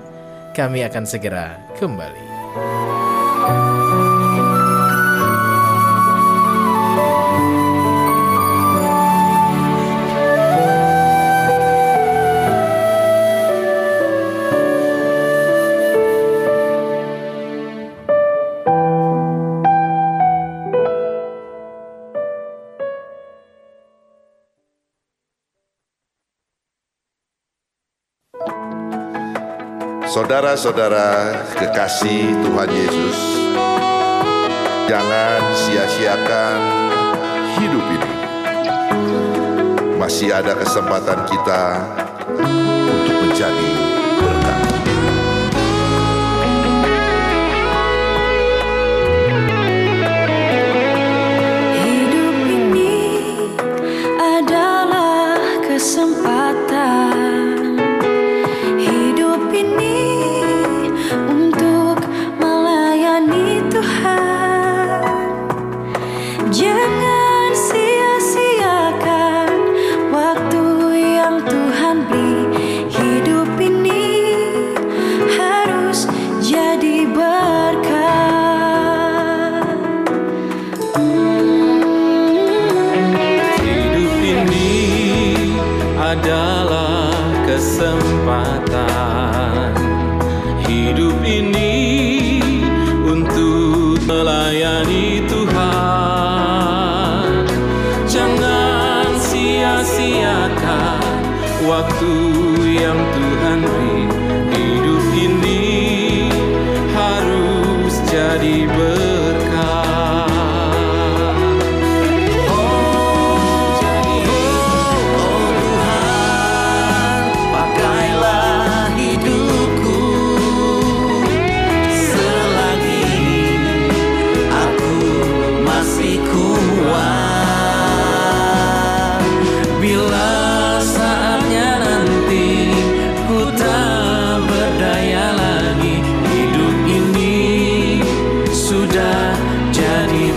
[0.57, 3.02] Kami akan segera kembali
[30.33, 33.19] Saudara-saudara kekasih Tuhan Yesus,
[34.89, 36.57] jangan sia-siakan
[37.61, 38.13] hidup ini.
[40.01, 41.85] Masih ada kesempatan kita
[42.89, 43.92] untuk menjadi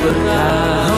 [0.06, 0.95] jadi berkah.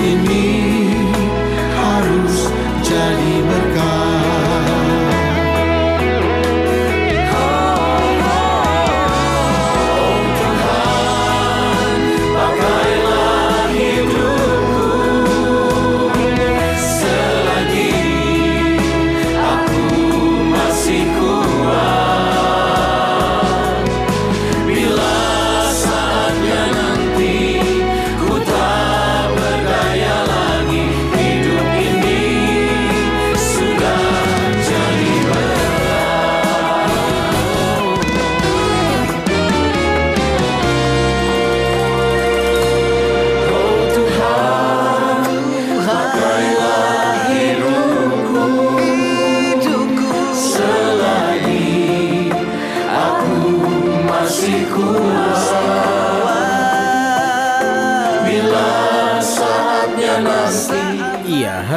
[0.00, 0.59] Hidup ini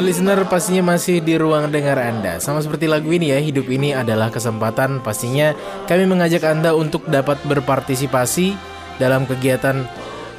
[0.04, 2.36] Listener pastinya masih di ruang dengar Anda.
[2.44, 5.00] Sama seperti lagu ini ya, hidup ini adalah kesempatan.
[5.00, 5.56] Pastinya
[5.88, 8.52] kami mengajak Anda untuk dapat berpartisipasi
[9.00, 9.88] dalam kegiatan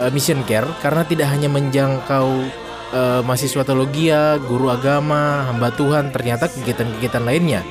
[0.04, 2.28] eh, Mission Care karena tidak hanya menjangkau
[2.92, 7.64] eh, mahasiswa teologia, guru agama, hamba Tuhan, ternyata kegiatan-kegiatan lainnya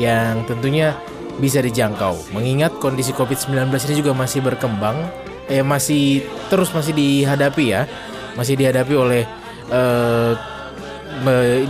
[0.00, 0.96] yang tentunya
[1.36, 2.32] bisa dijangkau.
[2.32, 4.96] Mengingat kondisi COVID-19 ini juga masih berkembang,
[5.52, 7.84] eh masih terus masih dihadapi ya,
[8.32, 9.22] masih dihadapi oleh
[9.68, 10.53] eh, me-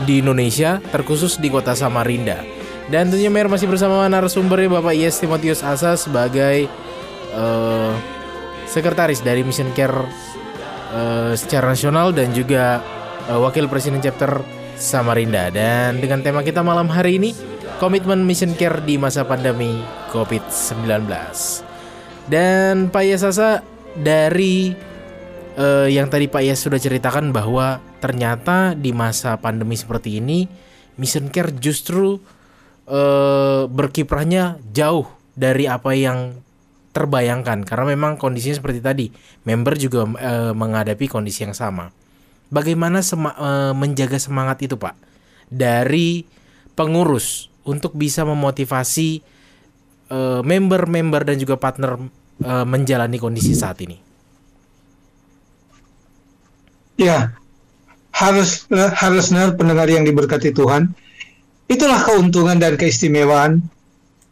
[0.04, 2.42] di Indonesia, terkhusus di kota Samarinda.
[2.88, 6.68] Dan tentunya Mer masih bersama narasumbernya Bapak Yes Timotius Asa sebagai
[7.32, 7.92] eh,
[8.68, 10.04] sekretaris dari Mission Care
[10.92, 12.84] eh, secara nasional dan juga
[13.24, 14.44] eh, wakil presiden chapter
[14.76, 15.48] Samarinda.
[15.48, 17.32] Dan dengan tema kita malam hari ini,
[17.80, 19.80] komitmen Mission Care di masa pandemi
[20.12, 21.08] COVID-19.
[22.28, 23.64] Dan Pak Yesasa
[23.96, 24.72] dari
[25.58, 30.46] eh, yang tadi Pak Yas sudah ceritakan bahwa ternyata di masa pandemi seperti ini
[30.98, 32.18] Mission Care justru
[32.86, 36.38] eh, berkiprahnya jauh dari apa yang
[36.94, 39.06] terbayangkan karena memang kondisinya seperti tadi
[39.42, 41.90] member juga eh, menghadapi kondisi yang sama.
[42.52, 44.94] Bagaimana sema- eh, menjaga semangat itu Pak
[45.50, 46.22] dari
[46.78, 49.22] pengurus untuk bisa memotivasi
[50.10, 51.98] eh, member-member dan juga partner
[52.42, 54.03] eh, menjalani kondisi saat ini?
[56.94, 57.34] Ya,
[58.14, 60.94] harus harus benar pendengar yang diberkati Tuhan.
[61.66, 63.64] Itulah keuntungan dan keistimewaan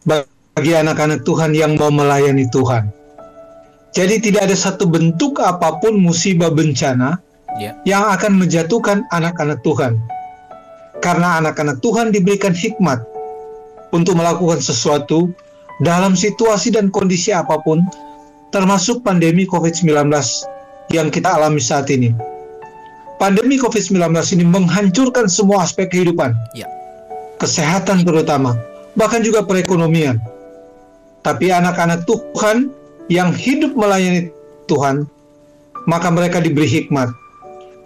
[0.07, 2.87] bagi anak-anak Tuhan yang mau melayani Tuhan.
[3.93, 7.21] Jadi tidak ada satu bentuk apa pun musibah bencana
[7.53, 7.77] Ya.
[7.85, 9.93] yang akan menjatuhkan anak-anak Tuhan.
[11.05, 13.05] Karena anak-anak Tuhan diberikan hikmat
[13.93, 15.29] untuk melakukan sesuatu
[15.85, 17.85] dalam situasi dan kondisi apa pun,
[18.49, 20.09] termasuk pandemi COVID-19
[20.89, 22.32] yang kita alami saat ini.
[23.23, 24.03] Pandemi COVID-19
[24.35, 26.35] ini menghancurkan semua aspek kehidupan.
[26.59, 26.67] Ya.
[27.39, 28.59] Kesehatan terutama,
[28.99, 30.19] bahkan juga perekonomian.
[31.23, 32.67] Tapi anak-anak Tuhan
[33.07, 34.27] yang hidup melayani
[34.67, 35.07] Tuhan,
[35.87, 37.15] maka mereka diberi hikmat.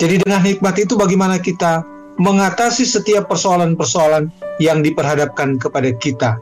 [0.02, 1.86] Jadi dengan hikmat itu bagaimana kita
[2.18, 6.42] mengatasi setiap persoalan-persoalan yang diperhadapkan kepada kita.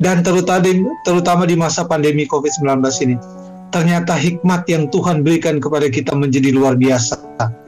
[0.00, 3.20] Dan terutama di, terutama di masa pandemi COVID-19 ini,
[3.68, 7.67] ternyata hikmat yang Tuhan berikan kepada kita menjadi luar biasa.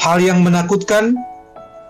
[0.00, 1.14] Hal yang menakutkan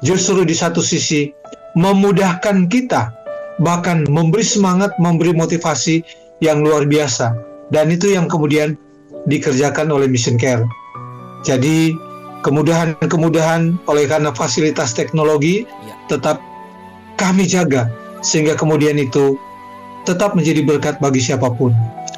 [0.02, 1.30] justru di satu sisi
[1.78, 3.14] memudahkan kita,
[3.62, 6.02] bahkan memberi semangat, memberi motivasi
[6.42, 7.32] yang luar biasa
[7.70, 8.74] dan itu yang kemudian
[9.30, 10.66] dikerjakan oleh Mission Care.
[11.46, 11.94] Jadi
[12.42, 15.94] kemudahan-kemudahan oleh karena fasilitas teknologi Ya.
[16.10, 16.42] tetap
[17.16, 17.86] kami jaga
[18.20, 19.38] sehingga kemudian itu
[20.02, 21.70] tetap menjadi berkat bagi siapa pun.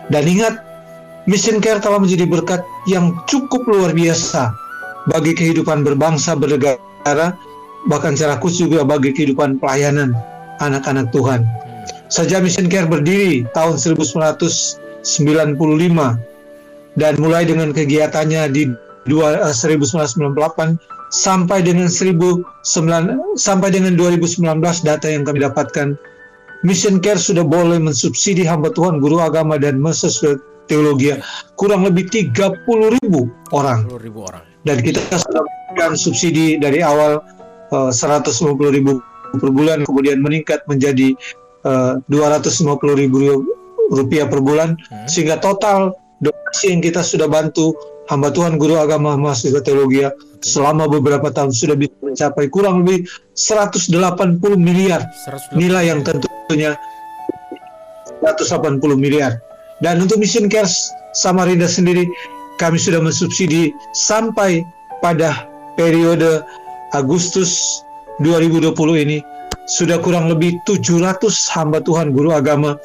[0.08, 0.56] Dan ingat,
[1.28, 4.52] Mission Care telah menjadi berkat yang cukup luar biasa
[5.10, 7.36] bagi kehidupan berbangsa bernegara,
[7.90, 10.14] bahkan secara khusus juga bagi kehidupan pelayanan
[10.64, 11.44] anak-anak Tuhan.
[12.08, 16.16] Sejak Mission Care berdiri tahun 1995
[16.94, 18.70] dan mulai dengan kegiatannya di
[19.04, 20.78] dua- eh, 1998
[21.10, 25.98] sampai dengan 19 sampai dengan 2019 data yang kami dapatkan
[26.64, 31.12] Mission Care sudah boleh mensubsidi hamba Tuhan, guru agama dan mahasiswa teologi
[31.60, 34.53] kurang lebih 30 ribu orang 10 ribu orang.
[34.64, 37.20] Dan kita sudah memberikan subsidi dari awal
[37.72, 38.32] eh, 150
[38.72, 39.00] ribu
[39.34, 41.12] per bulan kemudian meningkat menjadi
[41.64, 43.44] eh, 250 ribu
[43.92, 45.04] rupiah per bulan Hmm.
[45.04, 45.92] sehingga total
[46.24, 47.76] donasi yang kita sudah bantu
[48.08, 50.04] hamba Tuhan guru agama mahasiswa teologi
[50.44, 53.92] selama beberapa tahun sudah bisa mencapai kurang lebih 180
[54.56, 56.76] miliar 180 nilai yang tentunya
[58.20, 59.40] 180 miliar.
[59.84, 60.68] Dan untuk Mission Care
[61.12, 62.08] Samarinda sendiri
[62.58, 64.62] kami sudah mensubsidi sampai
[65.02, 66.46] pada periode
[66.94, 67.82] Agustus
[68.22, 68.72] 2020
[69.04, 69.18] ini
[69.66, 71.18] sudah kurang lebih 700
[71.56, 72.76] hamba Tuhan guru agama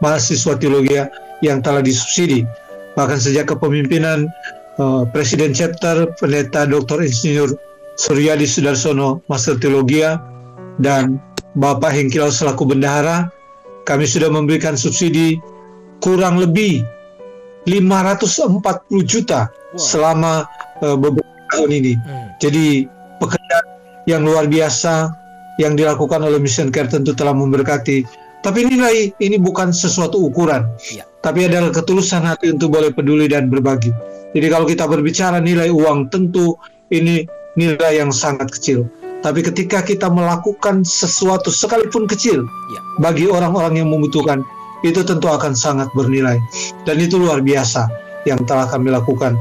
[0.00, 0.96] mahasiswa teologi
[1.44, 2.46] yang telah disubsidi.
[2.94, 4.26] Bahkan sejak kepemimpinan
[4.80, 7.04] eh, Presiden Chapter Pendeta Dr.
[7.04, 7.52] Insinyur
[7.98, 10.06] Suryadi Sudarsono Master Teologi
[10.78, 11.18] dan
[11.58, 13.26] Bapak Hengkilau selaku bendahara,
[13.82, 15.42] kami sudah memberikan subsidi
[15.98, 16.86] kurang lebih
[17.68, 20.48] 540 juta selama
[20.80, 21.92] eh, beberapa tahun ini.
[22.00, 22.28] Hmm.
[22.40, 22.88] Jadi
[23.20, 23.66] pekerjaan
[24.08, 25.12] yang luar biasa
[25.58, 28.06] yang dilakukan oleh Mission Care tentu telah memberkati.
[28.38, 30.62] Tapi nilai ini bukan sesuatu ukuran,
[30.94, 31.02] Iya.
[31.26, 33.90] tapi adalah ketulusan hati untuk boleh peduli dan berbagi.
[34.30, 36.54] Jadi kalau kita berbicara nilai uang, tentu
[36.94, 37.26] ini
[37.58, 38.86] nilai yang sangat kecil.
[39.18, 42.80] Tapi ketika kita melakukan sesuatu sekalipun kecil Iya.
[43.02, 44.46] bagi orang-orang yang membutuhkan,
[44.86, 46.38] itu tentu akan sangat bernilai.
[46.86, 47.88] Dan itu luar biasa
[48.28, 49.34] yang telah kami lakukan.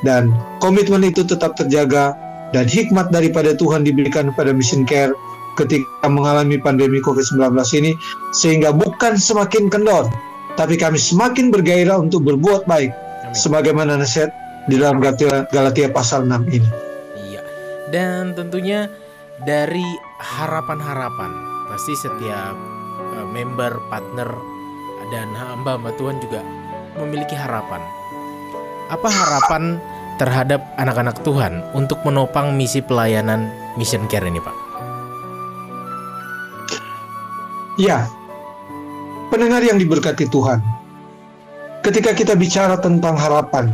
[0.00, 0.32] Dan
[0.64, 2.16] komitmen itu tetap terjaga
[2.50, 5.14] dan hikmat daripada Tuhan diberikan kepada Mission Care
[5.58, 7.92] ketika mengalami pandemi COVID-19 ini
[8.32, 10.08] sehingga bukan semakin kendor
[10.54, 13.34] tapi kami semakin bergairah untuk berbuat baik Amin.
[13.36, 14.32] sebagaimana nasihat
[14.66, 16.70] di dalam Galatia, Galatia pasal 6 ini.
[17.16, 17.42] Iya.
[17.90, 18.90] Dan tentunya
[19.44, 19.84] dari
[20.20, 21.32] harapan-harapan
[21.70, 22.54] pasti setiap
[23.18, 24.30] eh, member, partner
[25.10, 26.40] dan hamba-hamba Tuhan juga
[26.98, 27.82] memiliki harapan.
[28.90, 29.78] Apa harapan
[30.18, 34.56] terhadap anak-anak Tuhan untuk menopang misi pelayanan Mission Care ini, Pak?
[37.78, 38.04] Ya,
[39.30, 40.60] pendengar yang diberkati Tuhan,
[41.86, 43.72] ketika kita bicara tentang harapan,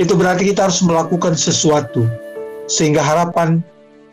[0.00, 2.08] itu berarti kita harus melakukan sesuatu
[2.66, 3.60] sehingga harapan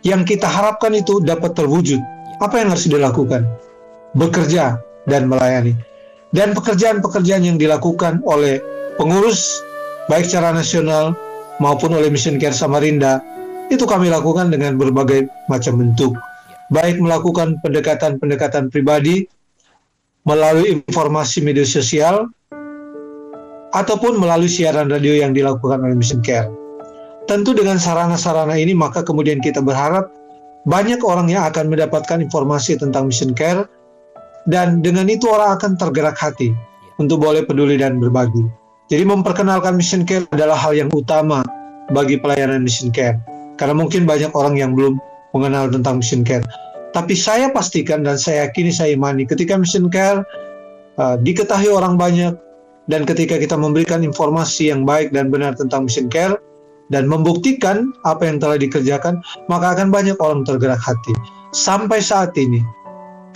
[0.05, 1.97] yang kita harapkan itu dapat terwujud.
[2.37, 3.47] Apa yang harus dilakukan?
[4.13, 4.77] Bekerja
[5.09, 5.73] dan melayani.
[6.35, 8.59] Dan pekerjaan-pekerjaan yang dilakukan oleh
[8.99, 9.63] pengurus
[10.11, 11.15] baik secara nasional
[11.63, 13.23] maupun oleh Mission Care Samarinda
[13.67, 16.15] itu kami lakukan dengan berbagai macam bentuk
[16.71, 19.27] baik melakukan pendekatan-pendekatan pribadi
[20.27, 22.27] melalui informasi media sosial
[23.71, 26.51] ataupun melalui siaran radio yang dilakukan oleh Mission Care.
[27.27, 30.11] Tentu dengan sarana-sarana ini maka kemudian kita berharap
[30.67, 33.67] banyak orang yang akan mendapatkan informasi tentang Mission Care
[34.47, 36.55] dan dengan itu orang akan tergerak hati
[36.97, 38.47] untuk boleh peduli dan berbagi.
[38.87, 41.43] Jadi memperkenalkan Mission Care adalah hal yang utama
[41.91, 43.19] bagi pelayanan Mission Care.
[43.59, 44.95] Karena mungkin banyak orang yang belum
[45.35, 46.47] mengenal tentang Mission Care.
[46.95, 50.23] Tapi saya pastikan dan saya yakini saya imani ketika Mission Care
[50.97, 52.33] uh, diketahui orang banyak
[52.87, 56.39] dan ketika kita memberikan informasi yang baik dan benar tentang Mission Care
[56.87, 59.19] dan membuktikan apa yang telah dikerjakan,
[59.51, 61.11] maka akan banyak orang tergerak hati.
[61.51, 62.63] Sampai saat ini,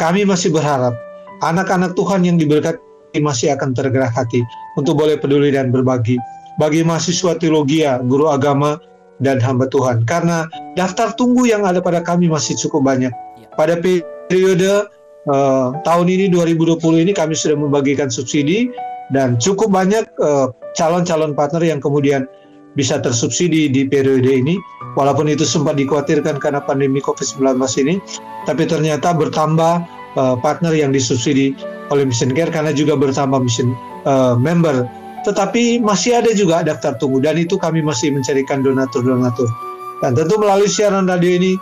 [0.02, 0.98] kami masih berharap
[1.46, 2.82] anak-anak Tuhan yang diberkati
[3.22, 4.42] masih akan tergerak hati
[4.74, 6.18] untuk boleh peduli dan berbagi
[6.58, 8.82] bagi mahasiswa teologi, guru agama,
[9.22, 10.04] dan hamba Tuhan.
[10.04, 13.14] Karena daftar tunggu yang ada pada kami masih cukup banyak.
[13.56, 14.90] Pada periode
[15.30, 18.74] eh, tahun ini 2020 ini kami sudah membagikan subsidi
[19.14, 22.26] dan cukup banyak eh, calon-calon partner yang kemudian
[22.76, 24.60] bisa tersubsidi di periode ini.
[25.00, 27.96] Walaupun itu sempat dikhawatirkan karena pandemi COVID-19 ini,
[28.44, 29.84] tapi ternyata bertambah
[30.20, 31.56] eh, partner yang disubsidi
[31.92, 33.72] oleh Mission Care karena juga bertambah mission
[34.08, 34.88] eh, member
[35.22, 39.46] tetapi masih ada juga daftar tunggu dan itu kami masih mencarikan donatur-donatur.
[40.02, 41.54] Dan tentu melalui siaran radio ini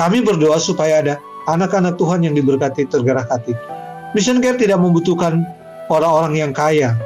[0.00, 1.14] kami berdoa supaya ada
[1.52, 3.52] anak-anak Tuhan yang diberkati tergerak hati.
[4.16, 5.44] Mission Care tidak membutuhkan
[5.92, 6.96] orang-orang yang kaya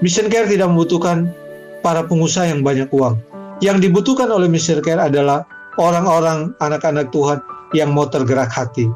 [0.00, 1.28] Mission Care tidak membutuhkan
[1.88, 3.16] para pengusaha yang banyak uang.
[3.64, 5.48] Yang dibutuhkan oleh Mission Care adalah
[5.80, 7.40] orang-orang anak-anak Tuhan
[7.72, 8.92] yang mau tergerak hati.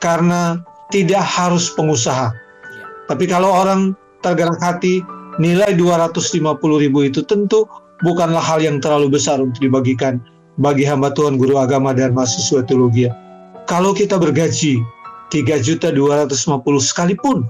[0.00, 2.32] Karena tidak harus pengusaha.
[3.04, 3.92] Tapi kalau orang
[4.24, 5.04] tergerak hati,
[5.36, 6.40] nilai 250
[6.80, 7.68] ribu itu tentu
[8.00, 10.16] bukanlah hal yang terlalu besar untuk dibagikan
[10.56, 13.12] bagi hamba Tuhan, guru agama, dan mahasiswa teologi.
[13.68, 14.80] Kalau kita bergaji
[15.28, 16.32] 3 juta 250
[16.80, 17.44] sekalipun,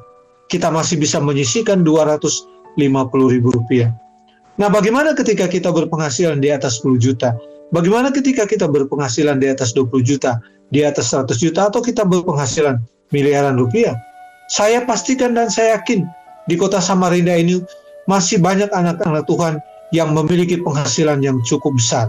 [0.51, 2.77] kita masih bisa menyisikan 250
[3.31, 3.95] ribu rupiah.
[4.63, 7.35] Nah, bagaimana ketika kita berpenghasilan di atas 10 juta?
[7.75, 10.39] Bagaimana ketika kita berpenghasilan di atas 20 juta,
[10.71, 12.79] di atas 100 juta, atau kita berpenghasilan
[13.11, 13.99] miliaran rupiah?
[14.47, 16.07] Saya pastikan dan saya yakin
[16.47, 17.59] di kota Samarinda ini
[18.07, 19.59] masih banyak anak-anak Tuhan
[19.91, 22.07] yang memiliki penghasilan yang cukup besar.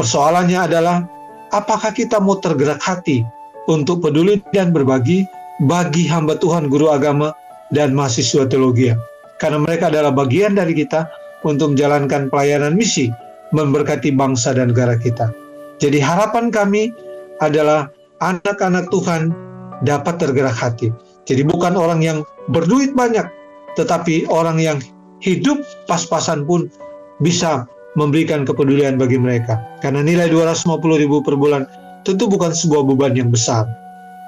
[0.00, 1.04] Persoalannya adalah,
[1.52, 3.20] apakah kita mau tergerak hati
[3.68, 5.28] untuk peduli dan berbagi
[5.68, 7.36] bagi hamba Tuhan, guru agama,
[7.68, 8.96] dan mahasiswa teologi?
[9.36, 11.04] Karena mereka adalah bagian dari kita
[11.44, 13.12] untuk menjalankan pelayanan misi,
[13.52, 15.30] memberkati bangsa dan negara kita.
[15.78, 16.90] Jadi harapan kami
[17.44, 17.92] adalah
[18.24, 19.30] anak-anak Tuhan
[19.84, 20.88] dapat tergerak hati.
[21.28, 22.18] Jadi bukan orang yang
[22.52, 23.24] berduit banyak,
[23.76, 24.78] tetapi orang yang
[25.20, 26.68] hidup pas-pasan pun
[27.20, 27.64] bisa
[27.94, 29.60] memberikan kepedulian bagi mereka.
[29.80, 31.64] Karena nilai 250 ribu per bulan
[32.04, 33.64] tentu bukan sebuah beban yang besar.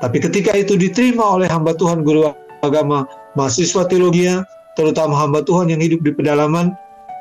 [0.00, 4.28] Tapi ketika itu diterima oleh hamba Tuhan, guru agama, mahasiswa teologi,
[4.76, 6.76] terutama hamba Tuhan yang hidup di pedalaman,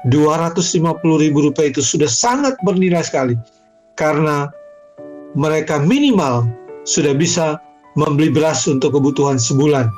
[0.10, 3.34] 250 ribu rupiah itu sudah sangat bernilai sekali
[3.98, 4.54] karena
[5.34, 6.46] mereka minimal
[6.86, 7.58] sudah bisa
[7.98, 9.90] membeli beras untuk kebutuhan sebulan.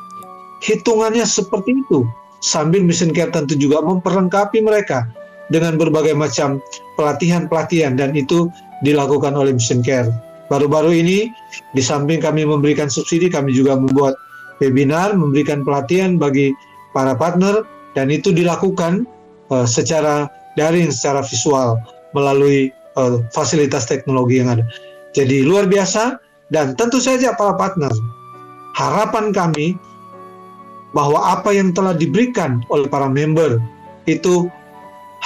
[0.63, 2.07] Hitungannya seperti itu.
[2.39, 5.09] Sambil Mission Care tentu juga memperlengkapi mereka
[5.49, 6.61] dengan berbagai macam
[6.95, 8.47] pelatihan-pelatihan dan itu
[8.85, 10.07] dilakukan oleh Mission Care.
[10.47, 11.27] Baru-baru ini
[11.75, 14.15] di samping kami memberikan subsidi, kami juga membuat
[14.63, 16.53] webinar, memberikan pelatihan bagi
[16.93, 17.65] para partner
[17.97, 19.09] dan itu dilakukan
[19.51, 20.27] uh, secara
[20.57, 21.77] daring, secara visual
[22.15, 24.65] melalui uh, fasilitas teknologi yang ada.
[25.13, 26.17] Jadi luar biasa
[26.53, 27.91] dan tentu saja para partner.
[28.77, 29.73] Harapan kami
[30.93, 33.57] bahwa apa yang telah diberikan oleh para member
[34.05, 34.49] itu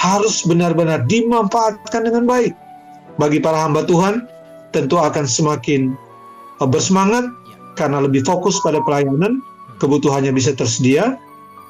[0.00, 2.52] harus benar-benar dimanfaatkan dengan baik.
[3.20, 4.24] Bagi para hamba Tuhan
[4.72, 5.92] tentu akan semakin
[6.60, 7.28] uh, bersemangat
[7.76, 9.40] karena lebih fokus pada pelayanan,
[9.80, 11.16] kebutuhannya bisa tersedia.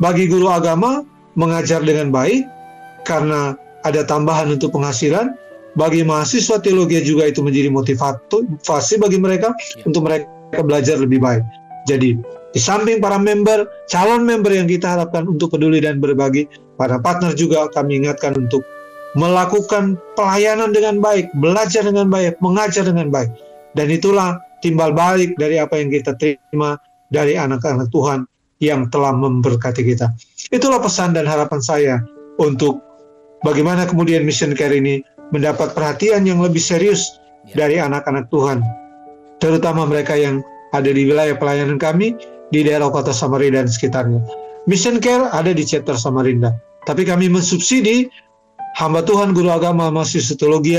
[0.01, 2.45] Bagi guru agama mengajar dengan baik
[3.09, 5.35] karena ada tambahan untuk penghasilan.
[5.73, 9.89] Bagi mahasiswa teologi juga itu menjadi motivasi bagi mereka ya.
[9.89, 10.29] untuk mereka
[10.61, 11.41] belajar lebih baik.
[11.89, 12.21] Jadi
[12.53, 16.45] di samping para member, calon member yang kita harapkan untuk peduli dan berbagi,
[16.77, 18.61] para partner juga kami ingatkan untuk
[19.17, 23.33] melakukan pelayanan dengan baik, belajar dengan baik, mengajar dengan baik.
[23.73, 26.77] Dan itulah timbal balik dari apa yang kita terima
[27.09, 28.29] dari anak-anak Tuhan
[28.61, 30.13] yang telah memberkati kita.
[30.51, 31.95] Itulah pesan dan harapan saya
[32.43, 32.83] untuk
[33.47, 37.07] bagaimana kemudian mission care ini mendapat perhatian yang lebih serius
[37.47, 37.63] ya.
[37.63, 38.59] dari anak-anak Tuhan,
[39.39, 40.43] terutama mereka yang
[40.75, 42.19] ada di wilayah pelayanan kami
[42.51, 44.21] di daerah kota Samarinda dan sekitarnya.
[44.67, 46.55] Mission Care ada di chapter Samarinda,
[46.87, 48.11] tapi kami mensubsidi
[48.79, 50.79] hamba Tuhan guru agama mahasiswa teologi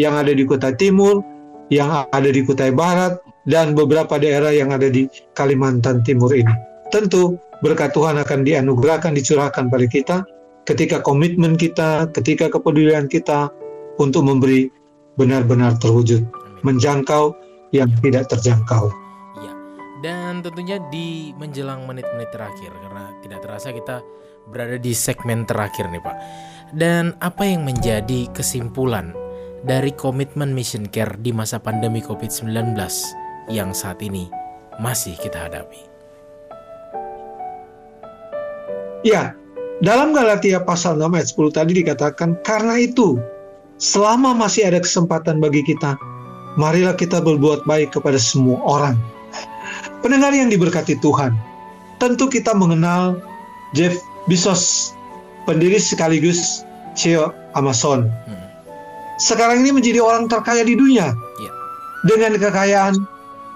[0.00, 1.24] yang ada di kota Timur,
[1.68, 3.16] yang ada di Kutai Barat,
[3.48, 7.34] dan beberapa daerah yang ada di Kalimantan Timur ini tentu
[7.64, 10.16] berkat Tuhan akan dianugerahkan, dicurahkan pada kita
[10.68, 13.48] ketika komitmen kita, ketika kepedulian kita
[13.96, 14.68] untuk memberi
[15.16, 16.20] benar-benar terwujud,
[16.60, 17.32] menjangkau
[17.72, 18.92] yang tidak terjangkau.
[19.40, 19.52] Ya,
[20.04, 24.04] dan tentunya di menjelang menit-menit terakhir karena tidak terasa kita
[24.52, 26.16] berada di segmen terakhir nih Pak.
[26.76, 29.16] Dan apa yang menjadi kesimpulan
[29.64, 32.76] dari komitmen Mission Care di masa pandemi COVID-19
[33.48, 34.28] yang saat ini
[34.82, 35.93] masih kita hadapi?
[39.04, 39.36] Ya,
[39.84, 43.20] dalam Galatia pasal 6 ayat 10 tadi dikatakan, karena itu,
[43.76, 45.92] selama masih ada kesempatan bagi kita,
[46.56, 48.96] marilah kita berbuat baik kepada semua orang.
[50.00, 51.36] Pendengar yang diberkati Tuhan,
[52.00, 53.20] tentu kita mengenal
[53.76, 53.92] Jeff
[54.24, 54.96] Bezos,
[55.44, 56.64] pendiri sekaligus
[56.96, 58.08] CEO Amazon.
[59.20, 61.12] Sekarang ini menjadi orang terkaya di dunia.
[61.12, 61.50] Ya.
[62.08, 62.96] Dengan kekayaan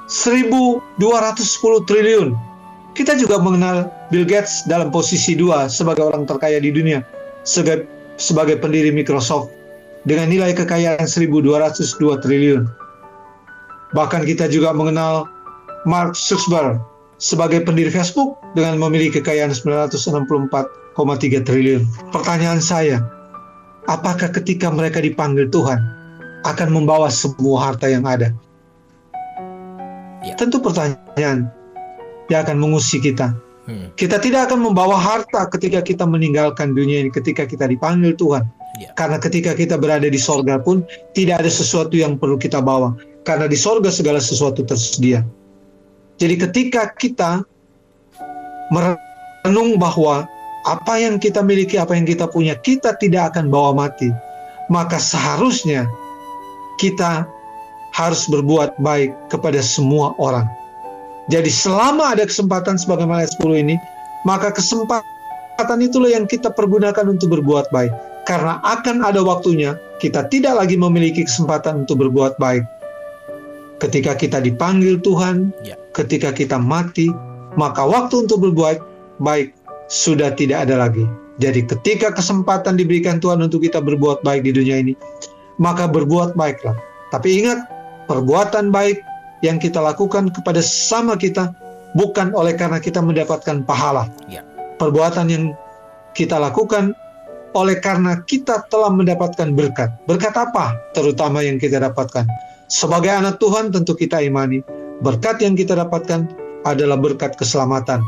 [0.09, 2.37] 1210 triliun
[2.97, 7.05] kita juga mengenal Bill Gates dalam posisi dua sebagai orang terkaya di dunia,
[7.45, 7.85] sebagai,
[8.17, 9.53] sebagai pendiri Microsoft
[10.09, 12.65] dengan nilai kekayaan 1.202 triliun.
[13.93, 15.29] Bahkan kita juga mengenal
[15.85, 16.81] Mark Zuckerberg
[17.21, 21.83] sebagai pendiri Facebook dengan memiliki kekayaan 964,3 triliun.
[22.09, 23.05] Pertanyaan saya,
[23.93, 25.81] apakah ketika mereka dipanggil Tuhan
[26.49, 28.33] akan membawa semua harta yang ada?
[30.25, 30.33] Ya.
[30.39, 31.51] Tentu pertanyaan
[32.29, 33.33] dia akan mengusik kita.
[33.69, 33.93] Hmm.
[34.01, 38.49] Kita tidak akan membawa harta ketika kita meninggalkan dunia ini, ketika kita dipanggil Tuhan.
[38.81, 38.97] Ya.
[38.97, 42.97] Karena ketika kita berada di sorga pun tidak ada sesuatu yang perlu kita bawa.
[43.29, 45.21] Karena di sorga segala sesuatu tersedia.
[46.17, 47.45] Jadi ketika kita
[48.73, 50.25] merenung bahwa
[50.65, 54.09] apa yang kita miliki, apa yang kita punya, kita tidak akan bawa mati.
[54.73, 55.85] Maka seharusnya
[56.81, 57.29] kita
[57.93, 60.49] harus berbuat baik kepada semua orang.
[61.29, 63.77] Jadi selama ada kesempatan sebagaimana ayat 10 ini,
[64.25, 67.93] maka kesempatan itulah yang kita pergunakan untuk berbuat baik.
[68.25, 72.65] Karena akan ada waktunya kita tidak lagi memiliki kesempatan untuk berbuat baik.
[73.79, 75.79] Ketika kita dipanggil Tuhan, Ya.
[75.95, 77.13] ketika kita mati,
[77.55, 78.83] maka waktu untuk berbuat
[79.23, 79.55] baik
[79.93, 81.05] sudah tidak ada lagi.
[81.39, 84.99] Jadi ketika kesempatan diberikan Tuhan untuk kita berbuat baik di dunia ini,
[85.63, 86.75] maka berbuat baiklah.
[87.15, 87.63] Tapi ingat,
[88.11, 88.99] perbuatan baik
[89.43, 91.55] yang kita lakukan kepada sesama kita
[91.95, 94.11] bukan oleh karena kita mendapatkan pahala.
[94.27, 94.43] Ya.
[94.79, 95.45] Perbuatan yang
[96.15, 96.95] kita lakukan
[97.57, 99.91] oleh karena kita telah mendapatkan berkat.
[100.05, 100.77] Berkat apa?
[100.93, 102.29] Terutama yang kita dapatkan.
[102.69, 104.61] Sebagai anak Tuhan tentu kita imani
[105.01, 106.29] berkat yang kita dapatkan
[106.69, 108.03] adalah berkat keselamatan.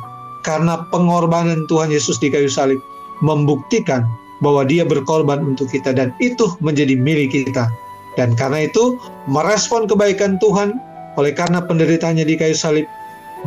[0.45, 2.81] Karena pengorbanan Tuhan Yesus di kayu salib
[3.21, 4.05] membuktikan
[4.41, 7.69] bahwa dia berkorban untuk kita dan itu menjadi milik kita.
[8.17, 8.99] Dan karena itu
[9.31, 10.77] merespon kebaikan Tuhan
[11.19, 12.87] oleh karena penderitaannya di kayu salib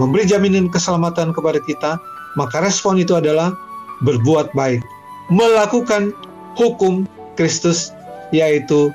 [0.02, 1.92] memberi jaminan keselamatan kepada kita,
[2.36, 3.54] maka respon itu adalah
[4.02, 4.82] berbuat baik,
[5.30, 6.12] melakukan
[6.58, 7.06] hukum
[7.38, 7.94] Kristus
[8.34, 8.90] yaitu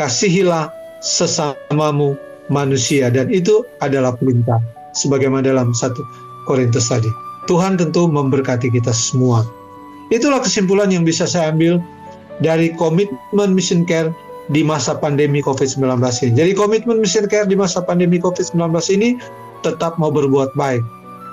[0.00, 0.72] kasihilah
[1.04, 2.16] sesamamu
[2.48, 4.58] manusia dan itu adalah perintah
[4.96, 6.00] sebagaimana dalam satu
[6.48, 7.08] Korintus tadi.
[7.48, 9.44] Tuhan tentu memberkati kita semua.
[10.10, 11.78] Itulah kesimpulan yang bisa saya ambil
[12.42, 14.10] dari komitmen mission care
[14.50, 16.32] di masa pandemi COVID-19 ini.
[16.34, 18.58] Jadi komitmen mission care di masa pandemi COVID-19
[18.94, 19.16] ini
[19.62, 20.82] tetap mau berbuat baik.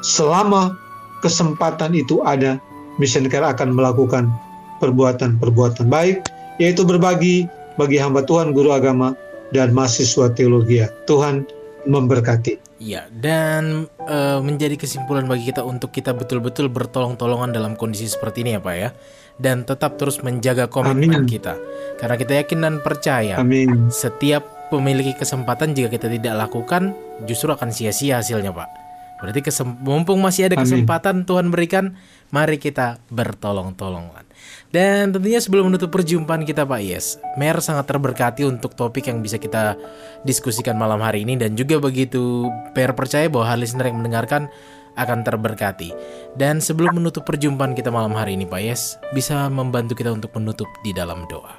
[0.05, 0.77] Selama
[1.25, 2.61] kesempatan itu ada,
[3.01, 4.29] mission care akan melakukan
[4.77, 6.21] perbuatan-perbuatan baik,
[6.61, 7.49] yaitu berbagi
[7.81, 9.17] bagi hamba Tuhan, guru agama,
[9.53, 10.85] dan mahasiswa teologi.
[11.09, 11.45] Tuhan
[11.89, 12.66] memberkati.
[12.77, 18.53] Ya, dan e, menjadi kesimpulan bagi kita untuk kita betul-betul bertolong-tolongan dalam kondisi seperti ini
[18.53, 18.89] ya Pak ya.
[19.37, 21.29] Dan tetap terus menjaga komitmen Amin.
[21.29, 21.57] kita.
[21.97, 23.89] Karena kita yakin dan percaya Amin.
[23.89, 26.93] setiap memiliki kesempatan jika kita tidak lakukan
[27.25, 28.69] justru akan sia-sia hasilnya Pak.
[29.17, 29.41] Berarti
[29.81, 30.69] mumpung masih ada Amin.
[30.69, 31.97] kesempatan Tuhan berikan,
[32.29, 34.26] mari kita bertolong-tolongan.
[34.67, 39.39] Dan tentunya sebelum menutup perjumpaan kita Pak Yes, Mer sangat terberkati untuk topik yang bisa
[39.39, 39.79] kita
[40.27, 44.51] diskusikan malam hari ini dan juga begitu Per percaya bahwa hal listener yang mendengarkan
[44.99, 45.95] akan terberkati.
[46.35, 50.67] Dan sebelum menutup perjumpaan kita malam hari ini Pak Yes, bisa membantu kita untuk menutup
[50.83, 51.53] di dalam doa.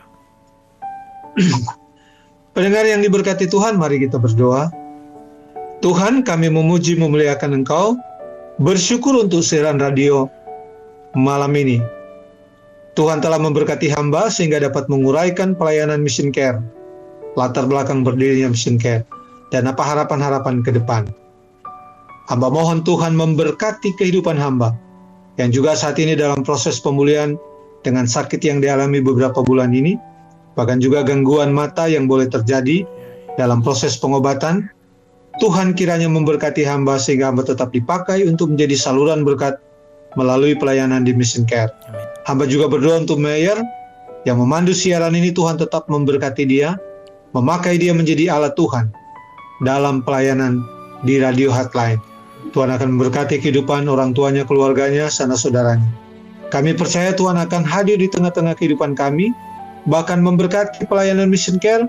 [2.59, 4.69] Pendengar yang diberkati Tuhan, mari kita berdoa.
[5.79, 7.95] Tuhan, kami memuji memuliakan Engkau,
[8.59, 10.27] bersyukur untuk siaran radio
[11.15, 11.98] malam ini.
[12.99, 16.59] Tuhan telah memberkati hamba sehingga dapat menguraikan pelayanan mission care,
[17.39, 19.07] latar belakang berdirinya mission care,
[19.55, 21.07] dan apa harapan-harapan ke depan.
[22.27, 24.75] Hamba mohon Tuhan memberkati kehidupan hamba,
[25.39, 27.39] yang juga saat ini dalam proses pemulihan
[27.87, 29.95] dengan sakit yang dialami beberapa bulan ini,
[30.59, 32.83] bahkan juga gangguan mata yang boleh terjadi
[33.39, 34.67] dalam proses pengobatan.
[35.39, 39.63] Tuhan kiranya memberkati hamba sehingga hamba tetap dipakai untuk menjadi saluran berkat
[40.19, 41.71] melalui pelayanan di Mission Care.
[41.87, 42.08] Amin.
[42.29, 43.57] Hamba juga berdoa untuk Mayor
[44.29, 46.77] yang memandu siaran ini Tuhan tetap memberkati dia,
[47.33, 48.93] memakai dia menjadi alat Tuhan
[49.65, 50.61] dalam pelayanan
[51.09, 51.97] di radio hotline.
[52.53, 55.89] Tuhan akan memberkati kehidupan orang tuanya, keluarganya, sana saudaranya.
[56.53, 59.33] Kami percaya Tuhan akan hadir di tengah-tengah kehidupan kami,
[59.89, 61.89] bahkan memberkati pelayanan mission care,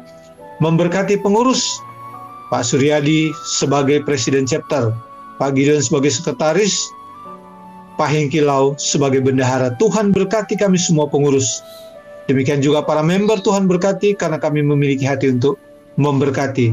[0.63, 1.83] memberkati pengurus,
[2.47, 4.95] Pak Suryadi sebagai Presiden Chapter,
[5.35, 6.87] Pak Gideon sebagai Sekretaris,
[7.99, 9.75] Pak Hengki Lau sebagai Bendahara.
[9.75, 11.59] Tuhan berkati kami semua pengurus.
[12.31, 15.59] Demikian juga para member Tuhan berkati karena kami memiliki hati untuk
[15.99, 16.71] memberkati,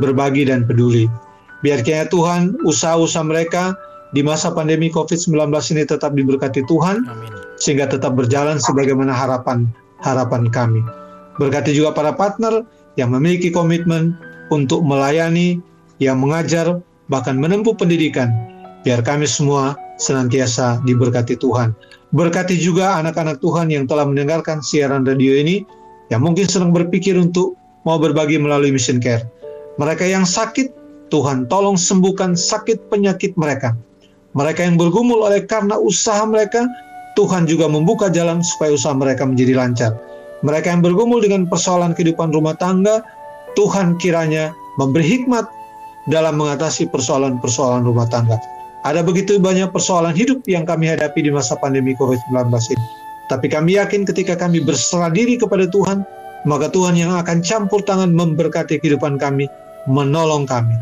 [0.00, 1.12] berbagi dan peduli.
[1.60, 3.76] Biar kiranya Tuhan usaha-usaha mereka
[4.16, 7.32] di masa pandemi COVID-19 ini tetap diberkati Tuhan Amin.
[7.60, 9.68] sehingga tetap berjalan sebagaimana harapan
[10.00, 10.80] harapan kami.
[11.36, 12.64] Berkati juga para partner
[12.96, 14.16] yang memiliki komitmen
[14.48, 15.60] untuk melayani,
[16.00, 18.51] yang mengajar, bahkan menempuh pendidikan,
[18.82, 21.74] biar kami semua senantiasa diberkati Tuhan.
[22.12, 25.64] Berkati juga anak-anak Tuhan yang telah mendengarkan siaran radio ini,
[26.12, 27.56] yang mungkin sedang berpikir untuk
[27.88, 29.24] mau berbagi melalui Mission Care.
[29.80, 30.68] Mereka yang sakit,
[31.08, 33.72] Tuhan tolong sembuhkan sakit penyakit mereka.
[34.36, 36.68] Mereka yang bergumul oleh karena usaha mereka,
[37.16, 39.92] Tuhan juga membuka jalan supaya usaha mereka menjadi lancar.
[40.44, 43.04] Mereka yang bergumul dengan persoalan kehidupan rumah tangga,
[43.56, 45.44] Tuhan kiranya memberi hikmat
[46.08, 48.40] dalam mengatasi persoalan-persoalan rumah tangga.
[48.82, 52.86] Ada begitu banyak persoalan hidup yang kami hadapi di masa pandemi COVID-19 ini.
[53.30, 56.02] Tapi kami yakin ketika kami berserah diri kepada Tuhan,
[56.44, 59.46] maka Tuhan yang akan campur tangan memberkati kehidupan kami,
[59.86, 60.74] menolong kami.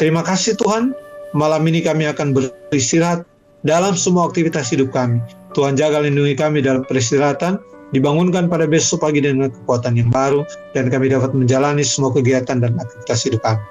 [0.00, 0.96] Terima kasih Tuhan,
[1.36, 3.28] malam ini kami akan beristirahat
[3.68, 5.20] dalam semua aktivitas hidup kami.
[5.52, 7.60] Tuhan jaga lindungi kami dalam peristirahatan,
[7.92, 12.72] dibangunkan pada besok pagi dengan kekuatan yang baru, dan kami dapat menjalani semua kegiatan dan
[12.80, 13.62] aktivitas hidup kami.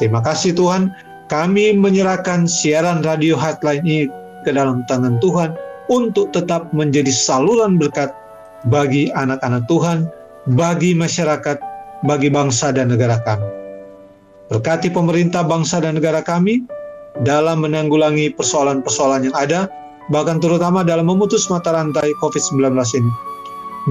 [0.00, 0.88] Terima kasih Tuhan,
[1.28, 4.00] kami menyerahkan siaran radio hotline ini
[4.42, 5.52] ke dalam tangan Tuhan
[5.92, 8.12] untuk tetap menjadi saluran berkat
[8.68, 10.08] bagi anak-anak Tuhan,
[10.56, 11.56] bagi masyarakat,
[12.04, 13.48] bagi bangsa dan negara kami.
[14.48, 16.64] Berkati pemerintah bangsa dan negara kami
[17.24, 19.68] dalam menanggulangi persoalan-persoalan yang ada,
[20.08, 23.12] bahkan terutama dalam memutus mata rantai COVID-19 ini.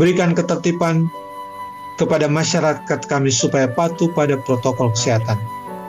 [0.02, 1.06] Berikan ketertiban
[2.02, 5.38] kepada masyarakat kami supaya patuh pada protokol kesehatan.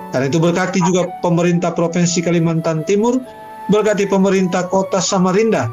[0.09, 3.21] Karena itu berkati juga pemerintah Provinsi Kalimantan Timur,
[3.69, 5.69] berkati pemerintah Kota Samarinda,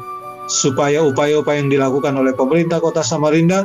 [0.46, 3.64] supaya upaya-upaya yang dilakukan oleh pemerintah Kota Samarinda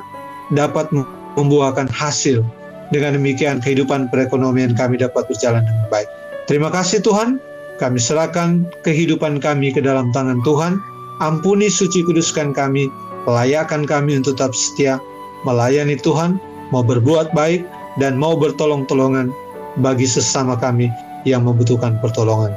[0.55, 0.87] dapat
[1.35, 2.43] membuahkan hasil.
[2.91, 6.07] Dengan demikian kehidupan perekonomian kami dapat berjalan dengan baik.
[6.47, 7.39] Terima kasih Tuhan,
[7.79, 10.75] kami serahkan kehidupan kami ke dalam tangan Tuhan.
[11.23, 12.91] Ampuni suci kuduskan kami,
[13.29, 14.99] layakan kami untuk tetap setia,
[15.47, 16.35] melayani Tuhan,
[16.75, 17.63] mau berbuat baik,
[17.99, 19.31] dan mau bertolong-tolongan
[19.79, 20.91] bagi sesama kami
[21.23, 22.51] yang membutuhkan pertolongan.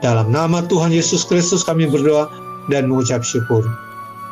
[0.00, 2.28] Dalam nama Tuhan Yesus Kristus kami berdoa
[2.72, 3.64] dan mengucap syukur.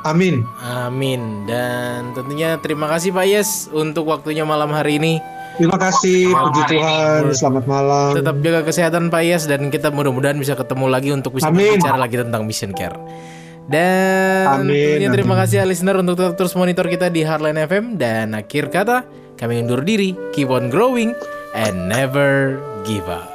[0.05, 0.45] Amin.
[0.61, 1.49] Amin.
[1.49, 5.17] Dan tentunya terima kasih Pak Yes untuk waktunya malam hari ini.
[5.57, 7.31] Terima kasih, puji Tuhan.
[7.33, 8.13] Selamat malam.
[8.13, 11.81] Tetap jaga kesehatan Pak Yes dan kita mudah-mudahan bisa ketemu lagi untuk bisa Amin.
[11.81, 12.99] bicara lagi tentang mission care.
[13.65, 15.49] Dan Amin, tentunya terima amin.
[15.49, 19.09] kasih ya listener untuk tetap terus monitor kita di Hardline FM dan akhir kata
[19.41, 21.17] kami undur diri, keep on growing
[21.55, 23.34] and never give up.